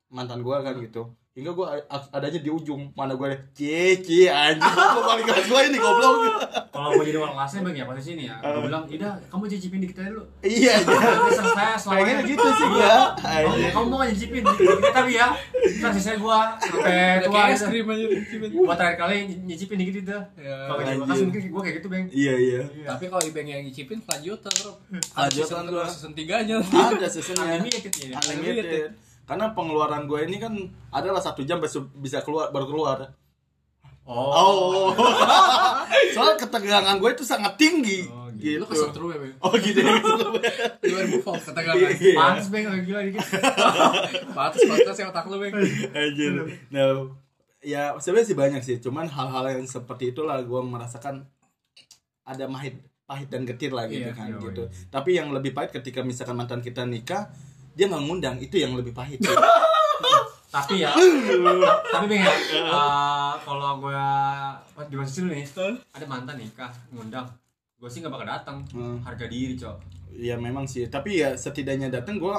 mantan 0.09 0.43
gue 0.43 0.57
kan 0.59 0.75
gitu 0.75 1.07
hingga 1.33 1.49
gue 1.49 1.65
adanya 1.89 2.39
di 2.45 2.51
ujung. 2.53 2.93
Mana 2.93 3.17
gue 3.17 3.25
cici 3.57 4.29
anjing. 4.29 4.61
Gue 4.61 5.01
wali 5.01 5.23
kelas 5.25 5.45
gue 5.49 5.59
ini 5.65 5.77
goblok. 5.81 6.15
Kalau 6.69 6.93
gue 6.93 7.05
jadi 7.09 7.17
orang 7.17 7.33
kelasnya 7.33 7.59
bang 7.65 7.75
ya 7.81 7.83
pasti 7.89 8.03
sini 8.13 8.23
ya. 8.29 8.37
Gue 8.37 8.61
bilang 8.69 8.85
Ida 8.85 9.17
kamu 9.33 9.43
cicipin 9.49 9.81
dikit 9.81 9.97
aja 10.05 10.09
dulu. 10.13 10.25
Iya 10.45 10.73
aja 10.85 11.77
saya 11.81 12.05
pengen 12.05 12.17
gitu 12.29 12.45
sih 12.45 12.67
gue 12.69 12.93
Oh, 13.43 13.55
kamu 13.57 13.85
mau 13.89 14.05
nyicipin 14.05 14.45
dikit 14.45 14.93
tapi 14.93 15.17
ya 15.17 15.33
ntar 15.81 15.91
sisanya 15.97 16.21
gue 16.21 16.39
sampai 16.61 17.25
tua 17.25 17.33
kayak 17.33 17.49
es 17.49 17.61
gitu. 17.65 17.69
krim 17.73 17.87
aja. 17.89 18.05
buat 18.53 18.77
terakhir 18.77 18.97
kali 19.01 19.15
nyicipin 19.49 19.77
dikit 19.81 19.95
itu. 20.05 20.17
Ya. 20.37 20.57
kalau 20.69 20.79
jadi 20.85 20.89
Anjir. 20.93 21.01
bekas 21.01 21.19
mungkin 21.25 21.41
gue 21.49 21.61
kayak 21.65 21.75
gitu 21.81 21.87
bang. 21.89 22.05
Iya 22.13 22.33
iya. 22.37 22.61
Tapi 22.93 23.03
kalau 23.09 23.23
Ibeng 23.25 23.47
yang 23.49 23.61
nyicipin 23.65 23.97
kelanjutan, 24.05 24.53
Bro. 24.61 24.71
Kelanjutan, 25.01 25.63
Season 25.65 25.89
Season 25.89 26.13
3 26.13 26.45
nya. 26.45 26.57
ada 26.61 27.07
seasonnya 27.09 27.57
unlimited 27.57 27.93
ya. 27.97 28.17
unlimited 28.21 28.93
karena 29.23 29.51
pengeluaran 29.51 30.03
gue 30.03 30.19
ini 30.23 30.37
kan 30.37 30.53
adalah 30.89 31.19
satu 31.19 31.41
jam 31.41 31.57
bisa 31.95 32.19
keluar 32.21 32.49
baru 32.49 32.67
keluar 32.67 32.97
oh 34.03 34.31
oh 34.31 34.87
soal 36.15 36.35
ketegangan 36.35 36.99
gue 36.99 37.09
itu 37.11 37.23
sangat 37.23 37.55
tinggi 37.55 38.03
Oh, 38.09 38.27
gitu 38.33 38.59
Lu 38.59 38.65
kesetrum 38.65 39.07
ya, 39.07 39.17
Bang? 39.21 39.33
oh 39.39 39.53
gitu 39.55 39.77
ya 39.77 39.93
2000 39.93 41.21
volt 41.21 41.37
ketegangan. 41.39 41.85
Iya. 41.93 42.15
panas 42.17 42.47
bang 42.49 42.65
agak 42.65 42.83
gila 42.83 43.01
dikit 43.07 43.23
Batas 44.33 44.61
batas 44.65 44.95
ya 44.97 45.05
otak 45.07 45.25
lu, 45.29 45.37
Bang. 45.37 45.53
Anjir. 45.93 46.31
Nah, 46.73 47.13
ya 47.61 47.93
sebenarnya 47.95 48.27
sih 48.27 48.35
banyak 48.35 48.61
sih, 48.61 48.75
cuman 48.81 49.05
hal-hal 49.05 49.53
yang 49.53 49.63
seperti 49.63 50.11
itulah 50.11 50.41
gue 50.41 50.59
merasakan 50.59 51.29
ada 52.25 52.49
mahit 52.49 52.81
pahit 53.03 53.29
dan 53.29 53.45
getir 53.45 53.69
lah 53.69 53.85
gitu 53.85 54.09
Iya, 54.09 54.17
kan 54.17 54.27
iya, 54.33 54.41
gitu. 54.41 54.63
Tapi 54.89 55.09
yang 55.13 55.29
lebih 55.29 55.53
pahit 55.53 55.69
ketika 55.69 56.01
misalkan 56.01 56.33
mantan 56.33 56.59
kita 56.59 56.83
nikah, 56.83 57.29
dia 57.73 57.85
nggak 57.89 58.03
ngundang, 58.05 58.35
itu 58.37 58.55
yang 58.61 58.77
lebih 58.77 58.93
pahit. 58.93 59.19
tapi 60.53 60.85
ya 60.85 60.93
tapi 61.89 62.05
bang 62.05 62.21
ya 62.21 62.29
eh, 62.61 63.33
kalau 63.41 63.81
gue 63.81 64.05
pas 64.77 64.85
di 64.85 64.93
masjid 64.93 65.25
nih 65.25 65.41
ada 65.89 66.05
mantan 66.05 66.37
nikah 66.37 66.69
ngundang. 66.93 67.25
Gue 67.81 67.89
sih 67.89 68.05
nggak 68.05 68.13
bakal 68.13 68.29
datang. 68.29 68.57
Hmm. 68.69 69.01
harga 69.01 69.25
diri 69.25 69.57
cok. 69.57 69.77
Ya 70.13 70.37
memang 70.37 70.69
sih, 70.69 70.85
tapi 70.93 71.25
ya 71.25 71.33
setidaknya 71.33 71.89
datang 71.89 72.21
gue 72.21 72.37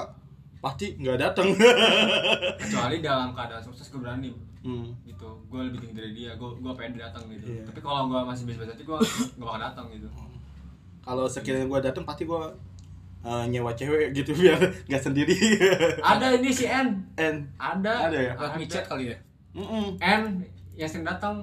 pasti 0.62 0.94
nggak 0.94 1.18
datang. 1.18 1.58
kecuali 2.62 3.02
dalam 3.02 3.34
keadaan 3.34 3.66
sukses 3.66 3.90
gue 3.90 3.98
berani. 3.98 4.30
Hmm. 4.62 4.94
gitu. 5.04 5.28
Gue 5.50 5.66
lebih 5.66 5.82
tinggi 5.82 5.98
dari 5.98 6.12
dia 6.14 6.38
gue 6.38 6.50
gue 6.54 6.72
pengen 6.78 7.02
datang 7.02 7.26
gitu. 7.26 7.50
Iya. 7.50 7.66
tapi 7.66 7.80
kalau 7.82 8.06
gue 8.14 8.20
masih 8.22 8.46
biasa-biasa 8.46 8.72
aja 8.78 8.84
gue 8.86 8.98
nggak 9.34 9.42
bakal 9.42 9.60
datang 9.60 9.86
gitu. 9.90 10.08
Kalau 11.02 11.26
sekiranya 11.26 11.66
gue 11.66 11.80
datang 11.82 12.04
pasti 12.06 12.22
gue 12.30 12.40
uh, 13.24 13.44
nyewa 13.44 13.72
cewek 13.72 14.12
gitu 14.12 14.30
biar 14.38 14.60
nggak 14.86 15.02
sendiri. 15.02 15.32
ada 15.98 16.36
ini 16.36 16.48
si 16.48 16.68
N 16.68 16.92
And 17.16 17.48
ada 17.56 18.12
Ada 18.12 18.18
ya? 18.20 18.32
Lewat 18.36 18.52
micet 18.56 18.84
kali 18.84 19.10
ya? 19.10 19.18
mm-mm. 19.52 19.96
N 19.98 20.22
yang 20.74 20.86
sering 20.86 21.02
datang 21.02 21.40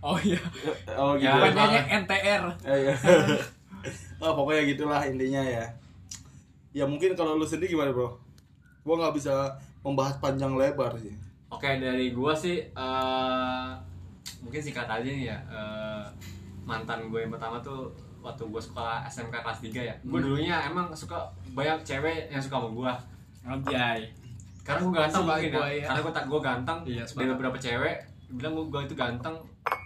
Oh 0.00 0.20
iya. 0.20 0.36
oh 0.92 1.16
gitu. 1.16 1.24
Ya, 1.24 1.40
Panjangnya 1.40 1.80
NTR. 2.04 2.42
Eh, 2.60 2.78
iya. 2.84 2.94
oh, 4.20 4.36
pokoknya 4.36 4.68
gitulah 4.68 5.00
intinya 5.00 5.40
ya. 5.40 5.64
Ya 6.70 6.84
mungkin 6.84 7.16
kalau 7.16 7.34
lu 7.34 7.46
sendiri 7.48 7.72
gimana 7.72 7.88
bro? 7.88 8.12
Gua 8.84 9.00
nggak 9.00 9.16
bisa 9.16 9.56
membahas 9.80 10.18
panjang 10.18 10.52
lebar 10.54 10.92
sih. 10.96 11.12
oke 11.46 11.70
dari 11.78 12.10
gue 12.10 12.32
sih 12.34 12.66
eh, 12.66 13.68
mungkin 14.40 14.58
singkat 14.58 14.84
aja 14.84 15.06
nih 15.06 15.30
ya 15.30 15.38
eh, 15.46 16.02
mantan 16.64 17.06
gue 17.06 17.20
yang 17.20 17.30
pertama 17.30 17.60
tuh 17.60 17.94
waktu 18.24 18.42
gue 18.42 18.62
sekolah 18.62 19.04
SMK 19.04 19.34
kelas 19.36 19.58
3 19.60 19.68
ya 19.82 19.94
gue 19.94 20.10
Hmm. 20.10 20.24
dulunya 20.24 20.56
emang 20.64 20.88
suka 20.90 21.20
banyak 21.50 21.76
cewek 21.82 22.26
yang 22.26 22.40
suka 22.40 22.56
sama 22.56 22.70
gue 22.70 22.92
Anjay. 23.44 24.00
karena 24.62 24.80
gue 24.80 24.92
ganteng 24.94 25.22
mungkin 25.22 25.44
ya. 25.46 25.54
buaya. 25.54 25.84
karena 25.84 26.00
gue 26.00 26.14
tak 26.14 26.24
gue 26.24 26.40
ganteng 26.40 26.78
Iya, 26.82 27.02
sepakat. 27.04 27.28
beberapa 27.30 27.56
cewek 27.58 27.96
bilang 28.32 28.52
gue, 28.54 28.64
gue 28.66 28.80
itu 28.82 28.94
ganteng 28.94 29.36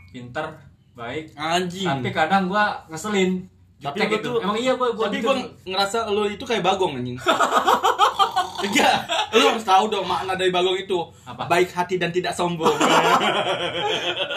pinter 0.08 0.46
baik 0.94 1.34
Anjing. 1.34 1.84
tapi 1.84 2.08
kadang 2.08 2.46
gue 2.46 2.64
ngeselin 2.88 3.32
Tapi 3.78 3.98
gitu. 4.08 4.26
tuh- 4.32 4.40
emang 4.40 4.54
iya 4.54 4.72
gue 4.72 4.88
gue 4.88 5.04
Tapi 5.04 5.18
gua 5.20 5.34
ngerasa 5.64 6.06
lu 6.08 6.26
itu 6.26 6.42
kayak 6.42 6.62
bagong 6.62 6.94
anjing. 6.94 7.14
Enggak, 8.58 9.06
lu 9.38 9.44
harus 9.54 9.62
tahu 9.62 9.86
dong 9.86 10.06
makna 10.06 10.34
dari 10.34 10.50
Bagong 10.50 10.74
itu. 10.74 10.98
Apa? 11.22 11.46
Baik 11.46 11.70
hati 11.70 11.94
dan 11.94 12.10
tidak 12.10 12.34
sombong. 12.34 12.74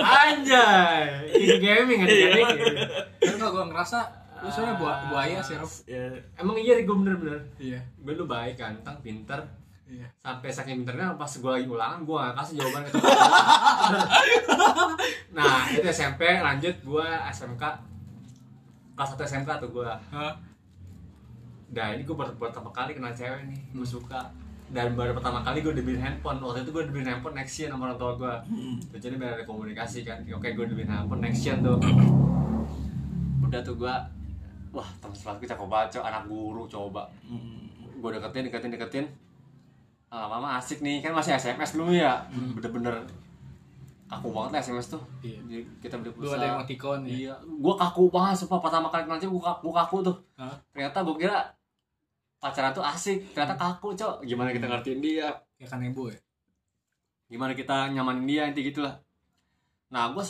Anjay, 0.02 1.34
ini 1.34 1.56
gaming 1.58 2.06
adik-adik. 2.06 2.46
Kan 3.18 3.36
kalau 3.42 3.52
gue 3.58 3.66
ngerasa 3.74 4.00
lu 4.42 4.50
sebenarnya 4.50 4.78
buah 4.82 4.98
buaya 5.14 5.38
sih 5.42 5.54
Rob. 5.58 5.70
Ya. 5.86 6.10
Emang 6.38 6.58
iya 6.58 6.82
gue 6.82 6.96
bener-bener. 6.98 7.42
Iya. 7.62 7.82
Gue 8.02 8.14
lu 8.18 8.26
baik, 8.30 8.58
ganteng, 8.58 8.98
pinter. 9.02 9.42
Iya. 9.92 10.08
Sampai 10.24 10.50
saking 10.50 10.82
pinternya 10.82 11.18
pas 11.20 11.28
gue 11.28 11.52
lagi 11.52 11.68
ulangan 11.68 12.06
gue 12.06 12.16
gak 12.16 12.36
kasih 12.40 12.54
jawaban 12.62 12.82
ke. 12.88 12.92
Nah 15.34 15.68
itu 15.70 15.88
SMP 15.90 16.40
lanjut 16.40 16.76
gue 16.80 17.08
SMK 17.34 17.64
kelas 18.96 19.10
1 19.18 19.30
SMK 19.30 19.50
tuh 19.62 19.70
gue. 19.74 19.92
Hah? 20.14 20.34
Nah 21.72 21.96
ini 21.96 22.04
gue 22.04 22.16
baru 22.16 22.36
pertama 22.36 22.68
kali 22.70 22.92
kenal 22.92 23.16
cewek 23.16 23.48
nih, 23.48 23.60
gue 23.72 23.88
suka. 23.88 24.28
Dan 24.72 24.96
baru 24.96 25.12
pertama 25.12 25.44
kali 25.44 25.60
gue 25.60 25.76
dibeliin 25.76 26.00
handphone. 26.00 26.40
Waktu 26.40 26.64
itu 26.64 26.72
gue 26.72 26.84
dibeliin 26.88 27.08
handphone 27.12 27.36
Nexian 27.36 27.72
sama 27.72 27.92
orang 27.92 28.00
tua 28.00 28.12
gue 28.16 28.34
tujuannya 28.92 29.18
biar 29.20 29.32
ada 29.36 29.44
komunikasi 29.44 30.08
kan. 30.08 30.20
Oke 30.32 30.56
gue 30.56 30.66
dibeliin 30.68 30.88
handphone 30.88 31.24
Nexian 31.24 31.60
tuh. 31.60 31.76
Udah 33.44 33.60
tuh 33.64 33.76
gue 33.76 33.96
wah 34.72 34.88
teman 35.04 35.12
sekelas 35.12 35.36
gue 35.44 35.48
cakep 35.52 35.68
banget 35.68 36.00
Cok. 36.00 36.04
anak 36.08 36.24
guru 36.28 36.64
coba. 36.72 37.04
Gue 38.00 38.10
deketin 38.16 38.48
deketin 38.48 38.72
deketin. 38.72 39.06
Lama-lama 40.08 40.56
asik 40.56 40.80
nih. 40.80 41.04
Kan 41.04 41.12
masih 41.12 41.36
SMS 41.36 41.76
dulu 41.76 41.92
ya. 41.92 42.24
Bener-bener 42.32 42.96
kaku 44.08 44.28
banget 44.32 44.52
lah 44.56 44.60
SMS 44.60 44.88
tuh. 44.92 45.04
Iya. 45.24 45.40
Jadi 45.48 45.64
kita 45.80 45.96
beli 46.00 46.12
Lu 46.12 46.16
pulsa 46.20 46.36
ada 46.36 46.60
emoticon 46.60 47.00
ya? 47.08 47.12
iya. 47.12 47.34
Gue 47.44 47.76
kaku 47.76 48.08
banget 48.08 48.40
sumpah. 48.40 48.60
Pertama 48.60 48.88
kali 48.88 49.04
kenal 49.04 49.20
cewek 49.20 49.36
gue 49.36 49.44
kaku, 49.44 49.60
gua 49.68 49.76
kaku 49.84 49.98
tuh. 50.04 50.16
Hah? 50.40 50.56
ternyata 50.72 51.04
gue 51.04 51.16
kira 51.16 51.40
pacaran 52.42 52.72
tuh 52.72 52.82
asik 52.82 53.32
ternyata 53.32 53.54
kaku 53.54 53.94
cok 53.94 54.16
gimana 54.22 54.50
kita 54.50 54.66
ngertiin 54.66 55.00
dia 55.00 55.30
Kayak 55.56 55.70
kanebo 55.72 56.10
ya? 56.10 56.18
gimana 57.28 57.54
kita 57.54 57.88
nyamanin 57.88 58.26
dia 58.26 58.44
inti 58.44 58.62
gitulah 58.64 58.98
nah 59.88 60.10
gue 60.10 60.24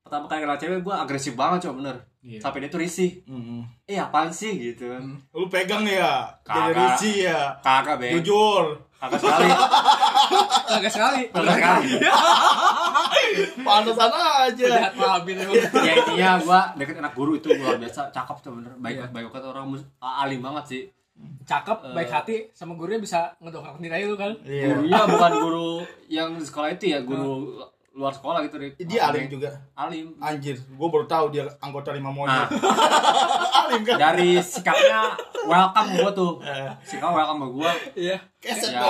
pertama 0.00 0.24
kali 0.24 0.40
kenal 0.40 0.56
cewek 0.56 0.80
gue 0.80 0.94
agresif 0.94 1.34
banget 1.34 1.66
cok 1.66 1.76
bener 1.76 1.98
Iya. 2.18 2.38
sampai 2.40 2.60
dia 2.60 2.68
tuh 2.68 2.78
risih 2.78 3.22
Mm-mm. 3.24 3.62
eh 3.84 3.94
apaan 3.94 4.26
sih 4.28 4.50
gitu 4.50 4.90
kan 4.90 4.98
Hmm. 5.00 5.16
Lu 5.32 5.46
pegang 5.46 5.82
ya, 5.82 6.26
jadi 6.40 6.50
Kagak. 6.66 6.78
risih 6.98 7.14
ya. 7.24 7.40
kagak 7.60 7.96
be 7.96 8.10
Jujur. 8.12 8.74
kagak 8.92 9.16
sekali 9.16 9.46
Kagak 10.68 10.90
sekali. 10.90 11.22
kagak 11.30 11.54
sekali 11.54 11.90
Pantesan 13.62 14.10
aja. 14.10 14.68
Maafin 14.92 15.36
ya 15.86 15.92
intinya 15.94 16.30
gue 16.38 16.60
deket 16.76 16.96
anak 16.98 17.14
guru 17.14 17.32
itu 17.34 17.48
luar 17.50 17.76
biasa 17.76 18.10
cakep 18.10 18.36
tuh 18.40 18.50
bener 18.56 18.72
baik 18.76 18.98
Iya. 18.98 19.06
baik 19.08 19.26
banget 19.30 19.44
orang 19.46 19.66
alim 20.00 20.40
banget 20.40 20.64
sih 20.66 20.82
Cakep, 21.42 21.78
Eh. 21.82 21.94
baik 21.94 22.10
hati, 22.10 22.36
sama 22.50 22.74
gurunya 22.74 22.98
bisa 22.98 23.32
ngedongkrak 23.38 23.78
nilai 23.78 24.04
lu 24.04 24.14
kan? 24.14 24.36
Iya. 24.40 24.68
gurunya 24.70 25.00
bukan 25.02 25.32
guru 25.38 25.70
yang 26.06 26.28
di 26.32 26.42
sekolah 26.42 26.68
itu 26.70 26.84
ya 26.88 27.00
guru 27.00 27.56
luar 27.90 28.12
sekolah 28.12 28.38
gitu 28.42 28.56
Rik. 28.56 28.78
Dia 28.80 29.08
alim 29.08 29.26
juga. 29.26 29.50
alim 29.74 30.14
Anjir, 30.18 30.54
gua 30.70 30.86
baru 30.88 31.04
tahu 31.04 31.24
dia 31.30 31.48
anggota 31.58 31.90
lima 31.90 32.08
monyet. 32.08 32.30
nah 32.30 32.46
alim 33.64 33.82
kan? 33.82 33.96
dari 33.98 34.38
sikapnya 34.38 35.18
welcome 35.42 35.90
gue 35.94 36.10
tuh 36.12 36.32
Eh, 36.40 36.70
sikap 36.84 37.10
welcome 37.10 37.40
sama 37.40 37.46
gue 37.48 37.70
Iya. 37.98 38.16
Keset 38.38 38.70
ya 38.70 38.82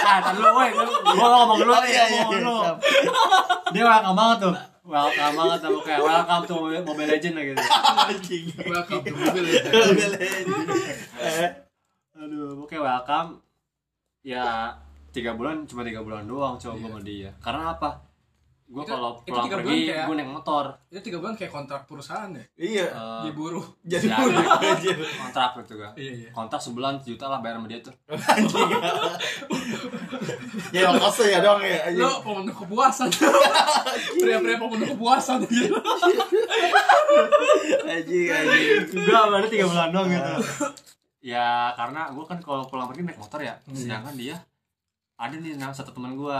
ah 0.00 0.18
tadi 0.20 0.38
lu 0.38 0.50
woi 0.50 0.68
gue 0.70 0.86
ngomong 1.16 1.58
nih 1.58 1.66
Iya, 1.66 2.04
iya, 2.04 2.04
ngomong 2.16 2.32
iya, 2.32 2.50
siap. 2.64 2.76
dia 3.70 3.82
welcome 3.84 4.14
banget 4.14 4.38
tuh 4.40 4.52
welcome 4.88 5.34
banget 5.36 5.58
sama 5.60 5.78
kayak 5.82 6.00
welcome 6.00 6.42
to 6.42 6.54
Mobile- 6.56 6.80
Mobile 6.82 7.10
Legend 7.10 7.34
lah 7.34 7.44
gitu 7.44 7.60
Anjing. 8.08 8.44
Welcome 8.64 9.02
to 9.02 9.12
mobil 9.14 9.44
ya. 9.46 9.62
Eh, 11.18 11.50
aduh 12.16 12.62
oke 12.62 12.72
welcome 12.74 13.42
ya 14.22 14.72
tiga 15.10 15.34
bulan 15.34 15.66
cuma 15.66 15.82
tiga 15.82 16.00
bulan 16.00 16.24
doang 16.24 16.56
coba 16.56 16.74
Iya. 16.74 16.82
sama 16.84 16.98
dia 17.00 17.30
karena 17.38 17.62
apa 17.70 17.90
gue 18.68 18.76
Itu- 18.78 18.90
kalau 18.90 19.10
itu 19.16 19.24
pulang 19.26 19.44
tiga 19.44 19.56
pergi 19.56 19.64
bulan 19.66 19.80
kayak- 19.88 20.04
gue 20.04 20.14
naik 20.14 20.28
motor 20.30 20.64
Itu 20.86 21.00
tiga 21.00 21.18
bulan 21.18 21.34
kayak 21.34 21.48
kontrak 21.50 21.80
perusahaan 21.82 22.28
ya? 22.30 22.44
Iya. 22.54 22.84
Eh, 22.86 23.20
Di 23.24 23.30
buruh. 23.32 23.64
Jadi 23.82 24.06
ya, 24.06 24.16
budak 24.18 24.44
ya. 24.60 24.70
anjir. 24.70 24.96
kontrak 25.16 25.50
gitu 25.58 25.74
kan 25.78 25.92
Iya, 25.94 26.12
iya. 26.14 26.28
kontrak 26.30 26.60
sebulan 26.60 26.92
sejuta 26.98 27.26
lah 27.26 27.38
bayar 27.38 27.56
sama 27.56 27.66
dia 27.66 27.80
tuh 27.80 27.94
Anjing. 28.06 28.70
Ya 30.68 30.80
yang 30.84 30.96
kosong 30.96 31.26
ya 31.26 31.40
dong 31.40 31.60
ya. 31.60 31.80
anjing. 31.82 32.02
Lo 32.02 32.20
pemenuh 32.20 32.52
kepuasan. 32.54 33.08
Pria-pria 34.14 34.56
pemenuh 34.58 34.88
kepuasan 34.90 35.38
gitu. 35.44 35.72
Anjing 37.84 38.28
anjing. 38.28 38.66
enggak 38.94 39.24
baru 39.26 39.46
tiga 39.46 39.64
bulan 39.66 39.88
doang 39.88 40.08
gitu 40.08 40.32
ya 41.18 41.72
karena 41.74 42.08
gue 42.08 42.24
kan 42.24 42.38
kalau 42.38 42.62
pulang 42.64 42.86
pergi 42.86 43.02
naik 43.02 43.16
motor 43.16 43.40
ya 43.40 43.58
sedangkan 43.66 44.14
dia 44.14 44.36
ada 45.16 45.34
nih 45.34 45.56
nama 45.56 45.72
satu 45.72 45.90
teman 45.90 46.14
gue 46.14 46.38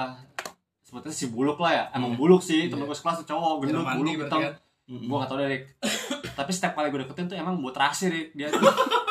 sebetulnya 0.89 1.13
si 1.13 1.29
buluk 1.29 1.61
lah 1.61 1.71
ya. 1.71 1.85
Emang 1.93 2.17
buluk 2.17 2.41
sih 2.41 2.67
temen 2.67 2.83
gue 2.83 2.97
sekelas 2.97 3.21
tuh 3.21 3.29
cowok 3.29 3.53
gendut 3.61 3.85
Mandi 3.85 3.99
buluk 4.01 4.25
hitam. 4.25 4.41
kan? 4.41 4.55
gue 4.89 5.13
gak 5.15 5.29
tau 5.29 5.37
deh 5.37 5.47
Rik. 5.47 5.63
tapi 6.39 6.49
setiap 6.49 6.73
kali 6.73 6.89
gue 6.89 7.05
deketin 7.05 7.29
tuh 7.29 7.37
emang 7.37 7.61
buat 7.61 7.77
terasi 7.77 8.09
Rik 8.09 8.29
dia 8.33 8.49
tuh 8.49 8.65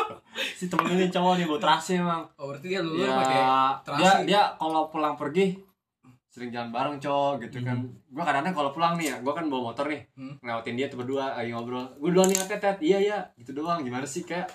si 0.58 0.66
temen 0.66 0.90
gue 0.90 0.98
ini 0.98 1.08
cowok 1.08 1.34
nih 1.38 1.46
buat 1.46 1.62
terasi 1.62 1.92
emang. 1.96 2.26
Oh, 2.34 2.50
berarti 2.50 2.68
dia 2.68 2.82
lulur 2.82 3.06
ya 3.06 3.14
pakai 3.14 3.42
terasi. 3.84 4.02
dia 4.02 4.12
dia 4.26 4.42
kalau 4.56 4.90
pulang 4.90 5.14
pergi 5.14 5.54
sering 6.28 6.50
jalan 6.50 6.70
bareng 6.70 6.98
cowok 6.98 7.46
gitu 7.46 7.62
kan. 7.62 7.78
Gue 8.08 8.22
kadang-kadang 8.22 8.54
kalau 8.54 8.70
pulang 8.72 8.94
nih 8.94 9.10
ya 9.10 9.16
gue 9.18 9.30
kan 9.32 9.46
bawa 9.46 9.70
motor 9.70 9.86
nih 9.86 10.02
Hmm. 10.14 10.34
ngelewatin 10.40 10.76
dia 10.76 10.88
tuh 10.88 10.98
berdua 10.98 11.34
lagi 11.36 11.50
ngobrol. 11.50 11.86
Gue 11.96 12.10
duluan 12.10 12.26
nih 12.28 12.42
tet 12.42 12.58
tet 12.58 12.78
iya 12.80 12.98
iya 12.98 13.18
gitu 13.38 13.54
doang. 13.54 13.82
Gimana 13.82 14.06
sih 14.06 14.22
kayak 14.22 14.50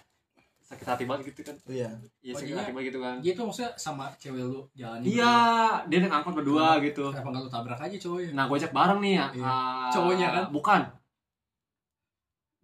sakit 0.72 0.87
hati 0.88 1.04
banget 1.04 1.22
gitu 1.28 1.40
kan. 1.44 1.56
Iya. 1.68 1.90
iya 2.24 2.32
sakit 2.32 2.56
iya. 2.56 2.61
hati 2.64 2.72
banget 2.72 2.87
gitu 2.88 3.00
kan. 3.04 3.14
Dia 3.20 3.32
tuh 3.37 3.44
maksudnya 3.44 3.70
sama 3.76 4.08
cewek 4.16 4.40
lu 4.40 4.64
jalan 4.72 5.04
iya 5.04 5.35
dia 5.85 5.98
naik 6.00 6.14
angkot 6.16 6.32
berdua 6.40 6.80
gitu. 6.80 7.12
Kenapa 7.12 7.28
nggak 7.28 7.42
lu 7.44 7.50
tabrak 7.52 7.80
aja 7.85 7.96
cowoknya? 8.00 8.30
nah 8.32 8.44
gue 8.48 8.56
ajak 8.56 8.72
bareng 8.72 8.98
nih 9.04 9.12
ya. 9.20 9.26
Iya. 9.37 9.44
ah, 9.44 9.90
Cowoknya 9.92 10.26
kan? 10.32 10.44
bukan. 10.48 10.80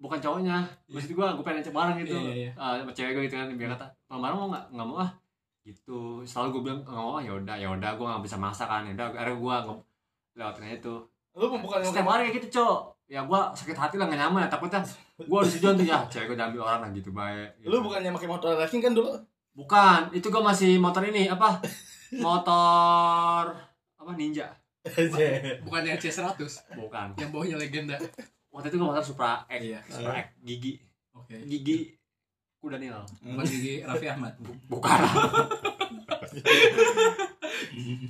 Bukan 0.01 0.19
cowoknya. 0.25 0.57
Maksud 0.89 1.11
gue 1.13 1.27
gue 1.37 1.45
pengen 1.45 1.61
ajak 1.61 1.75
bareng 1.77 1.97
gitu. 2.01 2.17
Iya, 2.17 2.25
iya, 2.25 2.35
iya. 2.49 2.51
Ah, 2.57 2.73
sama 2.81 2.93
cewek 2.97 3.13
gue 3.13 3.23
gitu 3.29 3.37
kan 3.37 3.47
dia 3.53 3.69
kata 3.69 3.87
mau 4.09 4.21
bareng 4.25 4.39
mau 4.41 4.49
nggak? 4.49 4.65
Nggak 4.73 4.87
mau 4.89 4.99
ah. 5.05 5.11
Gitu. 5.69 6.01
Selalu 6.25 6.49
gue 6.57 6.63
bilang 6.65 6.81
nggak 6.89 7.05
mau 7.05 7.13
ah. 7.21 7.23
Ya 7.23 7.33
udah 7.37 7.57
ya 7.61 7.69
udah. 7.69 7.91
Gue 8.01 8.07
nggak 8.09 8.25
bisa 8.25 8.37
masak 8.41 8.69
kan. 8.73 8.89
Ya 8.89 8.97
udah 8.97 9.07
akhirnya 9.13 9.37
gue 9.37 9.57
lewatin 10.41 10.65
aja 10.65 10.79
tuh. 10.81 11.01
Lu 11.37 11.53
bukan 11.53 11.85
yang 11.85 11.93
setiap 11.93 12.09
hari 12.09 12.33
kayak 12.33 12.41
gitu 12.41 12.49
cok 12.59 12.98
ya 13.09 13.25
gue 13.25 13.41
sakit 13.55 13.73
hati 13.73 13.97
lah 13.97 14.05
gak 14.05 14.21
nyaman 14.21 14.45
ya 14.45 14.49
takutnya 14.49 14.85
gue 15.17 15.33
harus 15.35 15.57
tujuan 15.57 15.75
tuh 15.75 15.87
ya 15.87 15.99
cewek 16.07 16.27
gue 16.27 16.37
diambil 16.37 16.61
orang 16.63 16.81
lah 16.85 16.91
gitu 16.93 17.09
baik 17.11 17.57
gitu. 17.59 17.69
Lu 17.69 17.81
bukannya 17.81 18.13
pakai 18.13 18.29
motor 18.29 18.53
racing 18.55 18.79
kan 18.79 18.93
dulu? 18.93 19.17
bukan 19.51 20.13
itu 20.13 20.23
gue 20.25 20.39
masih 20.41 20.77
motor 20.77 21.03
ini 21.03 21.27
apa 21.27 21.59
motor 22.15 23.43
apa 23.95 24.11
ninja 24.15 24.47
Bukan 25.61 25.83
yang 25.83 25.99
C100 25.99 26.39
bukan 26.73 27.07
yang 27.15 27.29
bawahnya 27.29 27.57
legenda. 27.57 27.99
waktu 28.49 28.69
itu 28.69 28.77
gue 28.77 28.87
motor 28.87 29.03
Supra 29.03 29.43
X 29.47 29.61
Iya. 29.61 29.81
Supra 29.85 30.15
X 30.19 30.27
gigi 30.41 30.79
Oke. 31.11 31.35
gigi 31.45 31.91
kuda 32.59 32.77
nil 32.77 32.95
Bukan 33.19 33.45
gigi 33.45 33.83
Raffi 33.83 34.07
Ahmad. 34.07 34.37
bukan 34.65 34.99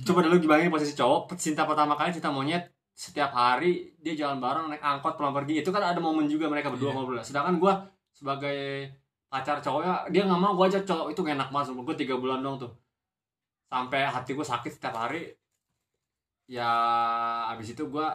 coba 0.01 0.19
dulu 0.21 0.35
gimana 0.37 0.69
posisi 0.69 0.93
cowok 0.93 1.33
cinta 1.35 1.63
pertama 1.63 1.95
kali 1.95 2.11
cinta 2.11 2.29
monyet 2.29 2.69
setiap 2.99 3.31
hari 3.31 3.95
dia 3.95 4.11
jalan 4.13 4.37
bareng 4.37 4.67
naik 4.67 4.83
angkot 4.83 5.15
pulang 5.15 5.31
pergi 5.31 5.63
itu 5.63 5.69
kan 5.69 5.79
ada 5.81 5.97
momen 5.97 6.27
juga 6.27 6.45
mereka 6.45 6.67
berdua 6.67 6.91
Iya. 6.91 6.95
ngobrol 6.97 7.23
sedangkan 7.23 7.55
gue 7.55 7.73
sebagai 8.11 8.59
pacar 9.25 9.57
cowoknya 9.57 10.09
dia 10.09 10.27
nggak 10.27 10.35
mau 10.37 10.51
gue 10.53 10.67
ajak 10.67 10.83
cowok 10.83 11.07
itu 11.09 11.19
gak 11.21 11.37
enak 11.37 11.49
banget 11.49 11.71
gue 11.71 11.95
tiga 11.97 12.15
bulan 12.17 12.41
dong 12.41 12.59
tuh 12.59 12.71
sampai 13.65 14.03
hati 14.03 14.33
gue 14.33 14.43
sakit 14.43 14.71
setiap 14.73 14.95
hari 14.97 15.31
ya 16.45 16.69
abis 17.47 17.71
itu 17.71 17.83
gue 17.85 18.07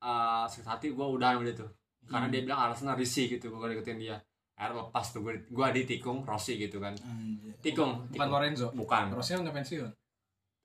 uh, 0.00 0.44
sakit 0.46 0.64
hati 0.64 0.86
gue 0.88 1.06
udah 1.06 1.34
sama 1.34 1.44
dia 1.44 1.56
tuh 1.56 1.70
karena 2.04 2.24
Hmm. 2.24 2.32
dia 2.32 2.42
bilang 2.42 2.60
alasannya 2.62 2.94
risih 2.96 3.26
gitu 3.28 3.46
gue 3.48 3.66
deketin 3.68 4.00
dia 4.00 4.16
akhirnya 4.54 4.80
lepas 4.82 5.06
tuh 5.08 5.20
gue 5.20 5.34
gue 5.44 5.66
ditikung 5.74 6.22
Rossi 6.22 6.56
gitu 6.56 6.78
kan 6.78 6.94
Anjir. 6.96 7.52
tikung 7.60 7.92
Bukan 8.00 8.10
tikung. 8.12 8.30
Lorenzo. 8.30 8.66
bukan 8.72 9.04
Terusnya 9.10 9.36
udah 9.40 9.52
pensiun. 9.52 9.90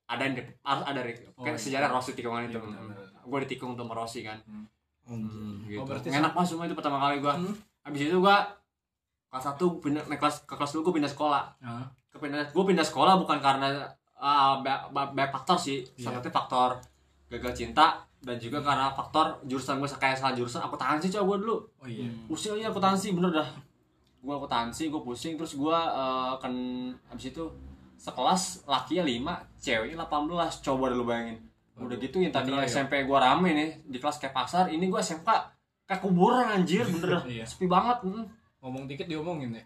ada 0.08 0.22
yang 0.24 0.34
di- 0.34 0.56
harus 0.62 0.84
ada 0.86 1.02
Rick. 1.02 1.20
Oh, 1.36 1.44
Kayak 1.44 1.52
iya. 1.54 1.62
sejarah 1.62 1.90
Rossi 1.92 2.12
tikungan 2.14 2.46
itu 2.46 2.54
Iya, 2.54 2.64
benar, 2.64 2.80
benar. 2.82 2.97
Gue 3.28 3.40
ditikung 3.44 3.76
sama 3.76 3.92
Rossi 3.94 4.24
kan. 4.24 4.40
Anjing. 5.04 5.64
gitu. 5.66 5.80
Oh, 5.80 5.88
enak 5.88 6.32
banget 6.32 6.48
semua 6.50 6.64
itu 6.64 6.74
pertama 6.74 7.00
kali 7.00 7.20
gue 7.20 7.32
Hmm. 7.32 7.56
habis 7.82 8.02
itu 8.02 8.18
gue 8.18 8.38
kelas 9.28 9.44
satu 9.46 9.80
pindah 9.80 10.04
naik 10.06 10.18
kelas 10.18 10.44
ke 10.44 10.54
kelas 10.54 10.72
dulu 10.74 10.92
gue 10.92 10.96
pindah 10.98 11.08
sekolah. 11.10 11.44
Nah, 11.60 11.84
ke 12.08 12.18
pindah 12.18 12.44
gue 12.46 12.64
pindah 12.66 12.84
sekolah 12.84 13.16
bukan 13.18 13.38
karena 13.38 13.88
uh, 14.14 14.60
ba- 14.60 14.88
ba- 14.90 15.08
banyak 15.10 15.32
faktor 15.34 15.56
sih. 15.58 15.84
Iya. 15.94 16.04
salah 16.06 16.16
satunya 16.18 16.34
faktor 16.34 16.70
gagal 17.28 17.54
cinta 17.54 17.88
dan 18.18 18.36
juga 18.36 18.60
karena 18.60 18.88
faktor 18.90 19.40
jurusan 19.44 19.78
gue 19.78 19.88
kayak 19.90 20.16
salah 20.16 20.34
jurusan 20.34 20.60
akuntansi 20.60 21.08
coba 21.10 21.24
gue 21.30 21.38
dulu. 21.42 21.58
Oh 21.78 21.88
iya. 21.88 22.08
pusing 22.26 22.56
aja 22.56 22.68
akuntansi 22.68 23.12
bener 23.14 23.32
dah. 23.34 23.50
Gue 24.18 24.34
akuntansi 24.34 24.88
gue 24.88 25.02
pusing 25.02 25.36
terus 25.36 25.54
gue 25.54 25.72
uh, 25.72 26.36
kan 26.36 26.52
habis 27.06 27.30
itu 27.30 27.44
sekelas 27.98 28.44
lakinya 28.64 29.04
5 29.04 29.24
ceweknya 29.58 29.98
18 29.98 30.28
coba 30.62 30.86
dulu 30.90 31.04
bayangin 31.06 31.40
udah 31.80 31.96
gitu 31.96 32.18
yang 32.18 32.32
tadi 32.32 32.50
ya? 32.50 32.64
SMP 32.64 33.02
gue 33.02 33.18
rame 33.18 33.50
nih 33.52 33.70
di 33.86 33.98
kelas 33.98 34.18
kayak 34.18 34.34
pasar 34.34 34.66
ini 34.68 34.86
gue 34.86 34.98
SMK 34.98 35.30
kayak 35.86 36.02
kuburan 36.02 36.48
anjir 36.48 36.84
bener 36.94 37.22
Iya. 37.24 37.44
sepi 37.44 37.66
banget 37.66 38.02
mm. 38.04 38.26
Ngomong 38.58 38.84
dikit 38.86 39.06
diomongin 39.06 39.54
ya. 39.54 39.64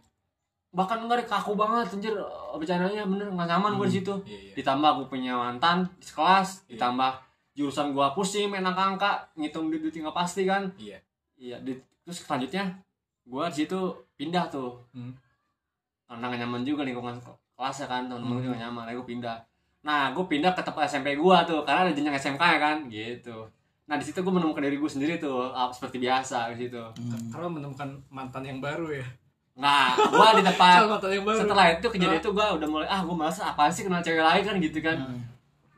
bahkan 0.69 1.00
enggak 1.00 1.19
deh, 1.19 1.28
kaku 1.28 1.52
banget 1.54 1.88
anjir 1.89 2.12
eh, 2.12 2.28
bercandanya 2.54 3.04
bener 3.04 3.28
nggak 3.30 3.43
nyaman 3.45 3.76
gue 3.76 3.88
di 3.88 3.95
situ 3.97 4.13
Iya, 4.21 4.39
iya. 4.41 4.54
ditambah 4.56 4.89
gue 4.93 5.08
punya 5.10 5.34
mantan 5.34 5.84
di 5.93 6.06
sekelas 6.06 6.50
ditambah 6.65 7.12
jurusan 7.52 7.91
gue 7.91 8.06
pusing 8.12 8.47
main 8.47 8.63
angka-angka 8.63 9.28
ngitung 9.36 9.67
duit 9.67 9.80
duit 9.82 9.91
nggak 9.93 10.12
pasti 10.13 10.43
kan 10.43 10.71
Iya. 10.78 11.00
iya 11.36 11.58
di- 11.60 11.76
terus 12.02 12.19
selanjutnya 12.19 12.71
gue 13.21 13.43
di 13.47 13.56
situ 13.58 13.80
pindah 14.13 14.47
tuh 14.47 14.80
Hmm. 14.91 15.12
karena 16.06 16.24
nggak 16.26 16.39
nyaman 16.41 16.62
juga 16.62 16.82
lingkungan 16.82 17.15
ke- 17.17 17.39
kelas 17.54 17.78
ya 17.78 17.88
kan 17.88 18.04
temen-temen 18.06 18.39
Hmm. 18.45 18.56
nyaman 18.58 18.88
gue 18.89 19.04
pindah 19.06 19.36
nah 19.82 20.10
gue 20.10 20.24
pindah 20.24 20.52
ke 20.52 20.62
tempat 20.62 20.86
SMP 20.86 21.13
gue 21.13 21.38
tuh 21.44 21.60
karena 21.62 21.80
ada 21.84 21.91
jenjang 21.91 22.13
SMK 22.15 22.38
ya 22.39 22.60
kan 22.60 22.78
gitu 22.86 23.38
nah 23.84 23.96
di 23.96 24.04
situ 24.04 24.17
gue 24.17 24.30
menemukan 24.30 24.62
diri 24.62 24.78
gue 24.78 24.88
sendiri 24.88 25.17
tuh 25.17 25.50
ah, 25.50 25.67
seperti 25.67 25.98
biasa 25.98 26.54
di 26.54 26.63
situ 26.63 26.80
Karena 27.28 27.48
menemukan 27.48 27.89
mantan 28.08 28.41
yang 28.41 28.60
baru 28.60 28.88
ya. 28.89 29.04
nah 29.54 29.91
gue 29.91 30.28
di 30.38 30.44
tempat 30.44 30.80
Soal 30.88 31.02
setelah 31.36 31.65
itu 31.72 31.88
kejadian 31.88 32.17
itu 32.17 32.30
gue 32.30 32.48
udah 32.54 32.67
mulai 32.67 32.88
ah 32.88 33.02
gue 33.02 33.12
males 33.12 33.36
apa 33.38 33.67
sih 33.67 33.84
kenal 33.84 34.00
cewek 34.00 34.22
lain 34.22 34.41
kan 34.41 34.56
gitu 34.58 34.80
kan 34.80 34.98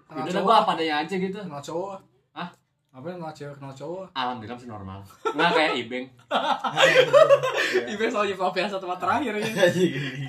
Kenal 0.05 0.19
udah 0.21 0.31
cowok. 0.31 0.45
gue 0.45 0.55
apa 0.59 0.71
adanya 0.73 0.95
aja 0.99 1.15
gitu 1.17 1.37
kenal 1.39 1.57
cowok. 1.59 1.97
Hah? 2.33 2.49
Apa 2.91 3.05
yang 3.07 3.17
kenal 3.17 3.33
cewek 3.33 3.55
kenal 3.55 3.73
cowok? 3.73 4.05
alhamdulillah 4.13 4.55
masih 4.55 4.69
normal 4.69 4.99
nggak 5.25 5.49
kayak 5.49 5.73
ibeng 5.79 6.05
Ibe 7.89 8.05
soalnya 8.07 8.35
pelampiasan 8.35 8.77
tempat 8.77 8.99
terakhir 8.99 9.33
ya. 9.33 9.45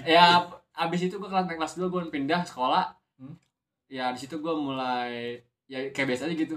ya 0.16 0.24
abis 0.74 1.00
itu 1.02 1.14
gue 1.14 1.28
kelas 1.28 1.44
kelas 1.46 1.72
dua 1.76 1.88
gue 1.90 2.00
pindah 2.08 2.40
sekolah 2.42 2.86
Hmm. 3.14 3.30
Ya 3.86 4.10
di 4.10 4.18
situ 4.18 4.36
gue 4.36 4.52
mulai 4.52 5.36
ya 5.64 5.88
kayak 5.88 6.08
biasa 6.08 6.24
aja 6.24 6.36
gitu 6.36 6.56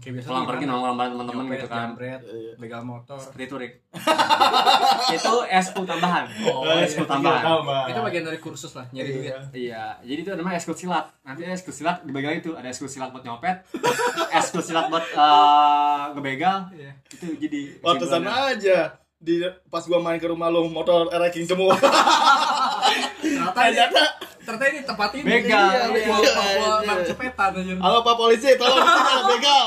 Kayak 0.00 0.14
biasa. 0.16 0.26
pulang 0.26 0.46
pergi 0.46 0.64
nongkrong 0.64 0.96
bareng 0.96 1.12
temen-temen 1.12 1.44
Nyopet, 1.44 1.52
gitu 1.52 1.66
kan 1.68 1.80
jambret, 1.86 2.20
Iya. 2.24 2.52
begal 2.56 2.80
motor. 2.82 3.20
seperti 3.20 3.42
itu 3.44 3.56
Rick 3.58 3.72
itu 5.16 5.32
eskul 5.50 5.84
tambahan 5.84 6.24
Oh, 6.46 6.64
oh, 6.64 6.80
eskul 6.80 7.04
tambahan 7.04 7.44
Itu 7.86 8.00
bagian 8.00 8.24
dari 8.24 8.38
kursus 8.38 8.72
lah, 8.72 8.88
nyari 8.88 9.10
duit. 9.12 9.36
iya 9.54 10.00
jadi 10.00 10.16
itu 10.18 10.30
namanya 10.32 10.56
eskul 10.56 10.72
silat 10.72 11.12
nanti 11.20 11.44
eskul 11.44 11.70
silat 11.70 12.00
dibagi 12.00 12.24
lagi 12.26 12.40
tuh 12.42 12.54
ada 12.54 12.66
eskul 12.66 12.88
silat 12.88 13.10
buat 13.10 13.20
nyopet 13.20 13.60
eskul 14.40 14.60
silat 14.60 14.88
buat 14.88 15.04
eh, 15.04 16.04
ngebegal 16.10 16.72
Iya. 16.72 16.92
itu 17.10 17.26
jadi 17.38 17.60
Pantesan 17.78 18.24
kesimpulannya. 18.24 18.52
aja 18.54 18.78
di 19.14 19.34
pas 19.68 19.84
gua 19.84 20.00
main 20.00 20.16
ke 20.16 20.24
rumah 20.24 20.48
lu 20.48 20.64
motor 20.66 21.04
ranking 21.06 21.44
semua. 21.44 21.76
Ternyata 23.52 24.02
ternyata 24.50 24.66
ini 24.68 24.80
tempat 24.82 25.10
ini. 25.12 25.24
Begal, 25.24 25.62
Iya, 25.70 25.84
iya. 25.86 26.04
Papua, 26.04 26.18
Papua, 26.34 26.74
Iya. 26.82 26.94
Cepetan 27.06 27.50
aja. 27.54 27.72
Halo 27.78 27.98
Pak 28.00 28.14
polisi, 28.16 28.50
tolong 28.56 28.78
ada 28.78 29.22
begal. 29.30 29.66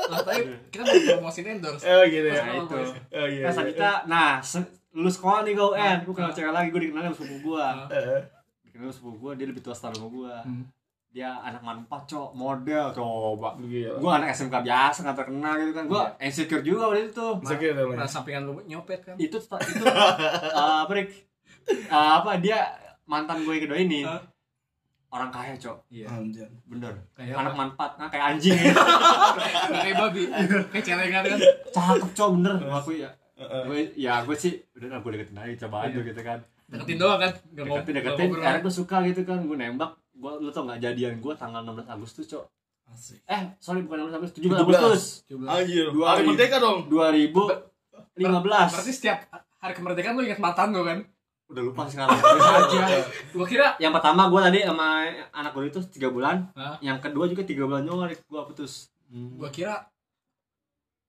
Ternyata 0.00 0.30
kita 0.70 0.82
mau 0.84 0.94
promosiin 1.18 1.46
endorse. 1.52 1.82
Oh 1.84 2.02
gitu 2.04 2.28
ya. 2.28 2.38
nah 2.40 2.54
itu 2.56 2.76
Oh 3.12 3.26
iya. 3.26 3.44
nah 3.48 3.96
nah 4.06 4.30
lulus 4.90 5.14
sekolah 5.16 5.42
nih 5.42 5.54
gue 5.54 5.68
UN 5.68 5.98
gue 6.00 6.10
kenal 6.12 6.30
cewek 6.30 6.50
lagi 6.50 6.68
gue 6.68 6.80
dikenalin 6.80 7.06
sama 7.08 7.16
sepupu 7.16 7.36
gue 7.48 7.66
Eh, 7.92 8.20
dikenalin 8.64 8.86
sama 8.86 8.94
sepupu 8.96 9.16
gue 9.20 9.32
dia 9.34 9.46
lebih 9.46 9.60
tua 9.60 9.70
setahun 9.70 9.94
sama 9.96 10.08
gue 10.08 10.34
Hmm. 10.42 10.64
dia 11.08 11.30
anak 11.36 11.58
manfaat 11.60 12.06
cok 12.06 12.30
model 12.32 12.86
coba 12.90 13.54
gue 13.92 14.10
anak 14.12 14.30
SMK 14.30 14.54
biasa 14.60 14.98
nggak 15.00 15.16
terkenal 15.16 15.52
gitu 15.56 15.72
kan 15.72 15.84
gue 15.84 16.02
insecure 16.20 16.62
juga 16.62 16.82
waktu 16.88 17.06
itu 17.08 17.26
kira 17.48 17.82
Nah, 17.88 18.02
sampingan 18.04 18.42
lu 18.44 18.58
nyopet 18.64 18.98
kan. 19.04 19.14
itu 19.16 19.38
itu 19.38 19.84
uh, 19.84 20.82
apa 20.82 20.92
Rick? 20.92 21.10
Uh, 21.86 22.10
apa 22.16 22.38
dia 22.38 22.58
mantan 23.10 23.42
gue 23.42 23.52
yang 23.52 23.64
kedua 23.64 23.78
ini 23.80 24.00
Hah? 24.02 24.22
orang 25.10 25.28
kaya 25.28 25.52
cok 25.54 25.90
Iya. 25.90 26.06
Anjir. 26.08 26.46
bener 26.64 26.94
Kayak 27.12 27.34
anak 27.36 27.54
manfaat 27.56 27.92
nah 27.96 28.06
kayak 28.06 28.24
anjing 28.30 28.54
ya. 28.54 28.70
Nggak 29.66 29.82
kayak 29.82 29.96
babi. 29.98 30.22
Kayak 30.70 30.84
celengan 30.84 31.22
kan. 31.26 31.38
cakep 31.68 32.10
cok 32.12 32.28
bener 32.36 32.54
aku 32.64 32.90
ya 32.94 33.10
gue 33.40 33.80
ya 33.96 34.14
gue 34.20 34.36
sih 34.36 34.52
udah 34.72 34.88
lah 34.88 34.98
gue 35.00 35.10
deketin 35.12 35.34
aja 35.34 35.54
coba 35.60 35.76
aja 35.82 35.96
Iya. 35.96 36.06
gitu 36.06 36.22
kan 36.22 36.38
Deketin 36.70 36.96
doang 36.96 37.18
kan. 37.18 37.32
Nggak 37.48 37.64
ngob- 37.64 37.78
deketin 37.80 37.94
deketin 37.96 38.28
akhirnya 38.38 38.60
gue 38.60 38.74
suka 38.76 38.96
gitu 39.04 39.20
kan 39.24 39.38
gue 39.40 39.56
nembak 39.56 39.90
gue 40.12 40.32
lu 40.38 40.48
tau 40.48 40.62
nggak 40.62 40.78
jadian 40.80 41.14
gue 41.16 41.34
tanggal 41.34 41.60
16 41.60 41.90
Agustus 41.90 42.26
cok 42.26 42.44
Asik. 42.86 43.18
eh 43.24 43.42
sorry 43.56 43.82
bukan 43.82 44.06
16 44.06 44.14
Agustus 44.16 44.38
17 44.38 44.46
17. 44.46 44.60
Agustus. 44.60 45.02
Anjir. 45.44 45.86
Dua 45.88 46.06
Hari 46.08 46.20
ribu. 46.20 46.30
merdeka 46.30 46.56
dong. 46.58 46.78
2015 46.86 47.70
Berarti 48.68 48.92
setiap 48.92 49.18
hari 49.56 49.72
kemerdekaan 49.72 50.14
lu 50.14 50.22
ingat 50.22 50.38
mantan 50.38 50.70
lu 50.70 50.82
kan? 50.82 50.98
Udah 51.50 51.62
lupa. 51.66 51.82
Sekarang 51.90 52.14
aja. 52.16 53.02
Gua 53.34 53.46
kira 53.46 53.74
yang 53.82 53.90
pertama 53.90 54.30
gue 54.30 54.40
tadi 54.40 54.58
sama 54.62 55.04
anak 55.34 55.50
gue 55.52 55.66
itu 55.66 55.80
tiga 55.90 56.08
bulan. 56.08 56.46
Hah? 56.54 56.78
yang 56.78 57.02
kedua 57.02 57.26
juga 57.26 57.42
tiga 57.42 57.66
bulan 57.66 57.82
doang 57.82 58.06
gue 58.06 58.42
putus. 58.46 58.88
Gua 59.10 59.50
kira 59.50 59.90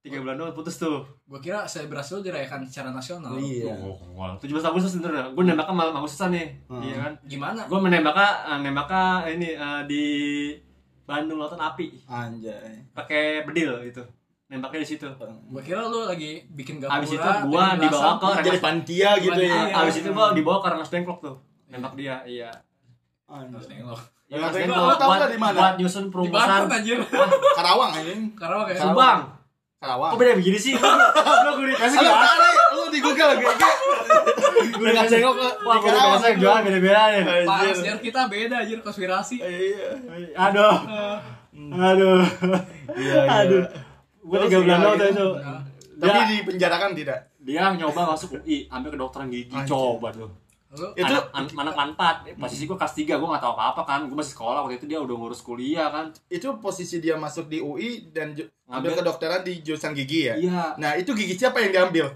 tiga 0.02 0.18
bulan 0.18 0.42
doang 0.42 0.58
putus 0.58 0.82
tuh. 0.82 1.06
gua 1.30 1.38
kira 1.38 1.70
selebrasi 1.70 2.18
lu 2.18 2.22
dirayakan 2.26 2.66
secara 2.66 2.90
nasional. 2.90 3.38
Iya. 3.38 3.78
oh, 3.78 4.34
tujuh 4.42 4.58
belas 4.58 4.68
Agustus 4.68 4.98
bener 4.98 5.30
gue 5.30 5.44
nembaknya 5.46 5.74
malam 5.78 5.96
Agustusan 6.02 6.34
nih. 6.34 6.48
Hmm. 6.66 6.82
iya 6.82 6.96
kan? 6.98 7.14
Gimana? 7.30 7.62
gue 7.70 7.80
menembaknya 7.80 8.30
eh, 8.50 8.60
nembaknya 8.66 9.04
ini 9.30 9.50
eh, 9.54 9.82
di 9.86 10.06
Bandung 11.06 11.38
Lautan 11.38 11.62
Api. 11.62 12.02
Anjay. 12.10 12.90
pakai 12.98 13.46
bedil 13.46 13.78
gitu 13.86 14.02
nembaknya 14.52 14.84
di 14.84 14.90
situ 14.90 15.08
Gua 15.48 15.62
kira 15.62 15.80
lu 15.82 16.04
lagi 16.04 16.44
bikin 16.46 16.78
gapura. 16.78 17.00
abis 17.00 17.10
itu 17.10 17.24
gue 17.24 17.48
bikin 17.48 17.80
dibawa 17.80 18.04
belasan. 18.12 18.20
ke 18.20 18.28
Jadi 18.28 18.44
Rengas 18.44 18.60
pantia 18.62 19.12
gitu 19.18 19.40
ya. 19.42 19.62
Abis 19.74 19.96
itu 19.96 20.10
gue 20.12 20.26
dibawa 20.36 20.58
ke 20.58 20.68
Rengas 20.70 20.90
Dengklok 20.92 21.20
tuh 21.22 21.36
nembak 21.66 21.94
dia 21.96 22.16
iya 22.26 22.52
Anjay. 23.26 23.80
nengok. 23.80 24.00
Iya, 24.28 24.36
Rengas 24.38 24.52
Rengas 24.52 24.54
Dengklok, 24.54 24.76
Dengklok 24.76 24.92
lu 24.92 24.96
tahu 25.00 25.12
di 25.26 25.40
mana? 25.40 25.56
buat 25.56 25.74
nyusun 25.78 26.04
Di 26.04 26.12
perumusan. 26.12 26.48
Karawang 27.58 27.92
anjing. 27.94 28.22
Karawang 28.34 28.68
ya. 28.68 28.76
Subang 28.78 29.20
Karawang. 29.80 30.12
kok 30.12 30.20
beda 30.20 30.34
begini 30.36 30.60
sih 30.60 30.74
lu 30.76 31.52
gue 31.56 31.68
dikasih 31.70 31.98
Lu 31.98 32.04
gimana 32.06 32.28
cari, 32.28 32.52
lu 32.70 32.84
di 32.86 33.00
Google 33.00 33.32
GG. 33.34 33.64
gue 34.70 34.92
wah 35.64 35.74
di 35.74 35.80
gue 35.80 35.90
Karawang. 35.90 36.12
dikasih 36.14 36.36
jual 36.38 36.58
beda-beda 36.62 37.02
nih 37.10 37.22
Pak 37.42 37.60
kita 37.98 38.22
beda 38.28 38.56
anjir 38.60 38.80
konspirasi. 38.80 39.36
Iya. 39.40 39.90
aduh 40.36 40.76
aduh 41.74 42.20
Iya, 42.92 43.16
iya. 43.16 43.22
aduh 43.40 43.64
gue 44.22 44.38
tiga 44.44 44.58
bulan 44.60 44.80
doang 44.80 44.98
gitu. 45.00 45.28
Nah, 45.36 45.62
Tapi 46.00 46.20
di 46.28 46.38
penjarakan 46.44 46.92
tidak. 46.94 47.20
dia 47.38 47.62
nyoba 47.72 48.02
masuk 48.08 48.38
UI 48.40 48.66
ambil 48.68 48.90
kedokteran 48.92 49.28
gigi 49.28 49.50
Anjir. 49.52 49.70
coba 49.70 50.10
tuh 50.12 50.30
Lu 50.72 50.88
Itu 50.94 51.04
anak 51.04 51.26
an- 51.32 51.52
anak 51.58 51.76
manfaat 51.76 52.16
posisi 52.34 52.64
gue 52.64 52.74
kelas 52.74 52.96
3 52.96 53.12
gue 53.12 53.28
gak 53.28 53.44
tahu 53.44 53.54
apa-apa 53.54 53.82
kan 53.84 54.00
gue 54.06 54.16
masih 54.16 54.32
sekolah 54.32 54.64
waktu 54.64 54.78
itu 54.78 54.88
dia 54.88 54.98
udah 54.98 55.14
ngurus 55.14 55.42
kuliah 55.42 55.90
kan 55.90 56.06
itu 56.28 56.48
posisi 56.58 56.98
dia 56.98 57.14
masuk 57.16 57.46
di 57.46 57.60
UI 57.60 58.08
dan 58.08 58.32
ambil 58.66 58.96
kedokteran 58.96 59.42
di 59.42 59.60
jurusan 59.60 59.92
gigi 59.92 60.26
ya. 60.26 60.36
iya 60.38 60.64
Nah, 60.76 60.96
itu 60.96 61.12
gigi 61.12 61.36
siapa 61.36 61.60
yang 61.60 61.76
diambil? 61.76 62.08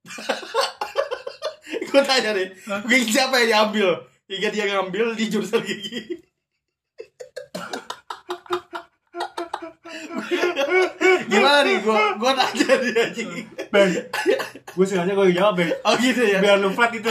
Gue 1.84 2.02
tanya 2.02 2.32
nih, 2.32 2.48
gigi 2.86 3.12
siapa 3.12 3.34
yang 3.36 3.48
diambil? 3.68 3.88
Hingga 4.24 4.48
dia 4.48 4.64
ngambil 4.70 5.12
di 5.12 5.24
jurusan 5.26 5.60
gigi. 5.60 6.00
Gimana 11.30 11.58
nih? 11.62 11.76
Gue 11.78 11.94
gue 12.16 12.30
tanya 12.32 12.74
nih 12.76 12.92
anjing. 13.00 13.30
bang 13.68 13.90
gue 14.68 14.84
sengaja 14.84 15.12
gue 15.12 15.30
jawab 15.32 15.54
bang 15.56 15.70
Oh 15.80 15.94
gitu 15.96 16.22
ya. 16.22 16.38
biar 16.38 16.56
lu 16.56 16.68
flat 16.68 16.90
gitu 16.90 17.06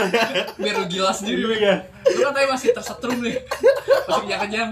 biar 0.56 0.74
lu 0.74 0.84
gila 0.86 1.10
sendiri. 1.10 1.42
Bang. 1.42 1.56
iya 1.56 1.74
Lu 2.06 2.20
kan 2.22 2.32
tadi 2.32 2.46
masih 2.46 2.68
tersetrum 2.70 3.18
nih. 3.18 3.36
Masih 4.02 4.20
kenyang-kenyang. 4.22 4.70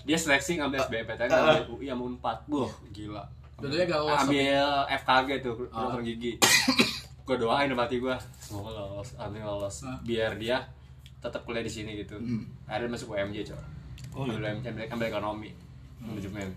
dia 0.00 0.16
seleksi 0.16 0.56
ngambil 0.56 0.78
SBMPTN 0.80 1.26
ngambil 1.26 1.64
UI 1.68 1.86
sama 1.86 2.02
Unpad 2.04 2.38
Wah, 2.48 2.70
gila 2.90 3.22
Dulunya 3.54 3.84
gak 3.84 4.00
lolos. 4.00 4.18
ambil 4.20 4.66
FKG 4.92 5.28
tuh 5.40 5.52
Ah. 5.64 5.86
kedokteran 5.86 6.04
gigi 6.04 6.32
gue 7.22 7.36
doain 7.36 7.66
sama 7.66 7.82
hati 7.82 7.96
gue 7.96 8.14
semoga 8.36 8.70
lolos 8.72 9.08
amin 9.16 9.40
lolos 9.40 9.76
Ah. 9.80 9.98
biar 10.00 10.34
dia 10.34 10.66
tetap 11.18 11.42
kuliah 11.42 11.60
di 11.60 11.70
sini 11.70 11.94
gitu 11.96 12.14
Hmm. 12.16 12.46
akhirnya 12.64 12.90
masuk 12.92 13.10
UMJ 13.10 13.42
coy 13.44 13.58
Oh, 14.12 14.22
ambil 14.24 14.42
UMJ 14.44 14.66
ambil, 14.68 14.84
ambil 14.88 15.06
ekonomi 15.08 15.50
manajemen 15.98 16.50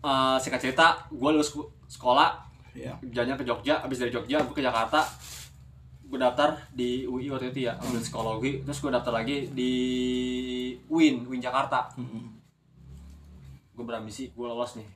Eh, 0.00 0.36
singkat 0.38 0.60
cerita 0.62 0.86
gue 1.06 1.28
lulus 1.30 1.52
sekolah 1.86 2.40
Iya. 2.70 2.96
jalan 3.04 3.34
ke 3.34 3.44
Jogja 3.44 3.80
abis 3.80 3.98
dari 3.98 4.08
Jogja 4.08 4.40
gue 4.40 4.54
ke 4.54 4.62
Jakarta 4.62 5.04
gue 6.02 6.16
daftar 6.16 6.56
di 6.70 7.04
UI 7.04 7.28
waktu 7.28 7.50
itu 7.50 7.66
ya 7.66 7.76
ambil 7.76 7.98
psikologi 7.98 8.62
terus 8.62 8.78
gue 8.78 8.88
daftar 8.88 9.12
lagi 9.12 9.46
di 9.46 9.72
UIN 10.86 11.22
UIN 11.24 11.38
Jakarta 11.38 11.92
Hmm. 11.92 12.32
gue 13.70 13.84
berambisi 13.84 14.28
gue 14.28 14.42
lolos 14.42 14.74
nih 14.74 14.88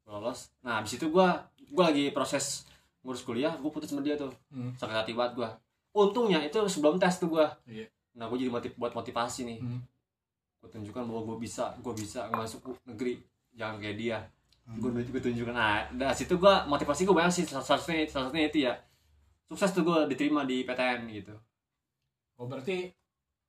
gue 0.00 0.10
lolos 0.10 0.52
nah 0.60 0.78
abis 0.78 0.94
itu 0.94 1.08
gue 1.08 1.26
gue 1.66 1.82
lagi 1.82 2.04
proses 2.10 2.70
ngurus 3.00 3.20
kuliah 3.22 3.52
gue 3.52 3.66
putus 3.66 3.88
sama 3.88 4.00
dia 4.00 4.14
tuh 4.14 4.30
Hmm. 4.48 4.70
sakit 4.74 4.94
hati 4.94 5.12
banget 5.12 5.36
gue 5.36 5.48
untungnya 5.92 6.38
itu 6.38 6.60
sebelum 6.66 6.96
tes 6.96 7.16
tuh 7.16 7.28
gue 7.30 7.46
Iya. 7.66 7.86
nah 8.14 8.26
gue 8.26 8.38
jadi 8.38 8.48
motiv 8.48 8.72
buat 8.76 8.92
motivasi 8.92 9.42
nih 9.44 9.58
Hmm. 9.58 9.82
gue 10.56 10.68
tunjukkan 10.70 11.02
bahwa 11.02 11.22
gue 11.26 11.36
bisa 11.40 11.74
gue 11.76 11.94
bisa 11.94 12.30
masuk 12.30 12.62
negeri 12.84 13.18
jangan 13.54 13.76
kayak 13.78 13.96
dia. 13.98 14.18
Hmm. 14.66 14.78
gue 14.78 14.90
gue 15.02 15.22
tunjukkan. 15.22 15.54
Nah 15.54 15.88
dari 15.90 16.14
situ 16.14 16.38
gue 16.38 16.54
motivasi 16.70 17.02
gue 17.02 17.16
banyak 17.16 17.32
sih 17.32 17.44
salah 17.48 17.64
satunya 17.64 18.06
salah 18.06 18.30
satunya 18.30 18.46
itu 18.46 18.58
ya. 18.68 18.74
Sukses 19.50 19.74
tuh 19.74 19.82
gue 19.82 19.98
diterima 20.10 20.46
di 20.46 20.62
PTN 20.62 21.10
gitu. 21.10 21.34
Oh 22.38 22.46
berarti 22.46 22.86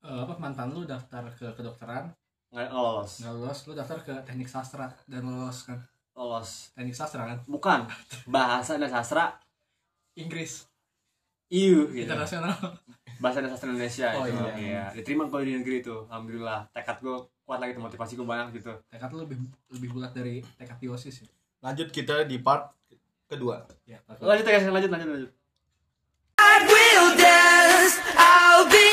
eh, 0.01 0.19
apa 0.25 0.33
mantan 0.41 0.73
lu 0.73 0.83
daftar 0.87 1.29
ke 1.35 1.53
kedokteran? 1.53 2.09
Nggak 2.49 2.69
lolos. 2.73 3.21
Nggak 3.21 3.33
lolos 3.37 3.59
lu 3.69 3.73
daftar 3.77 3.97
ke 4.01 4.13
teknik 4.25 4.49
sastra 4.49 4.89
dan 5.05 5.21
lolos 5.23 5.63
kan? 5.63 5.79
Lolos. 6.17 6.73
Teknik 6.73 6.97
sastra 6.97 7.23
kan? 7.29 7.39
Bukan. 7.45 7.85
Bahasa 8.27 8.75
dan 8.81 8.89
sastra. 8.89 9.37
Inggris. 10.17 10.67
Iu 11.51 11.91
gitu. 11.91 12.07
Internasional 12.07 12.55
bahasa 13.21 13.45
dan 13.45 13.53
sastra 13.53 13.69
Indonesia 13.69 14.09
oh, 14.17 14.25
itu 14.25 14.33
iya. 14.33 14.53
iya. 14.57 14.83
diterima 14.97 15.29
gue 15.29 15.39
di 15.45 15.53
negeri 15.61 15.85
itu. 15.85 15.95
Alhamdulillah. 16.09 16.67
Tekad 16.73 16.97
gue 16.99 17.15
kuat 17.45 17.59
lagi 17.61 17.77
tuh 17.77 17.83
motivasi 17.85 18.17
gue 18.17 18.27
banyak 18.27 18.47
gitu. 18.57 18.73
Tekad 18.89 19.13
lebih 19.13 19.37
lebih 19.69 19.89
bulat 19.93 20.11
dari 20.11 20.41
tekad 20.57 20.81
di 20.81 20.89
osis 20.89 21.23
ya? 21.23 21.29
Lanjut 21.61 21.93
kita 21.93 22.25
di 22.25 22.41
part 22.41 22.73
kedua. 23.29 23.63
Ya, 23.85 24.01
lanjut 24.09 24.43
ya 24.43 24.59
lanjut 24.67 24.91
lanjut 24.91 25.09
lanjut. 25.13 25.31
I 26.41 26.55
will 26.65 27.09
dance, 27.15 27.95
I'll 28.17 28.65
be 28.65 28.90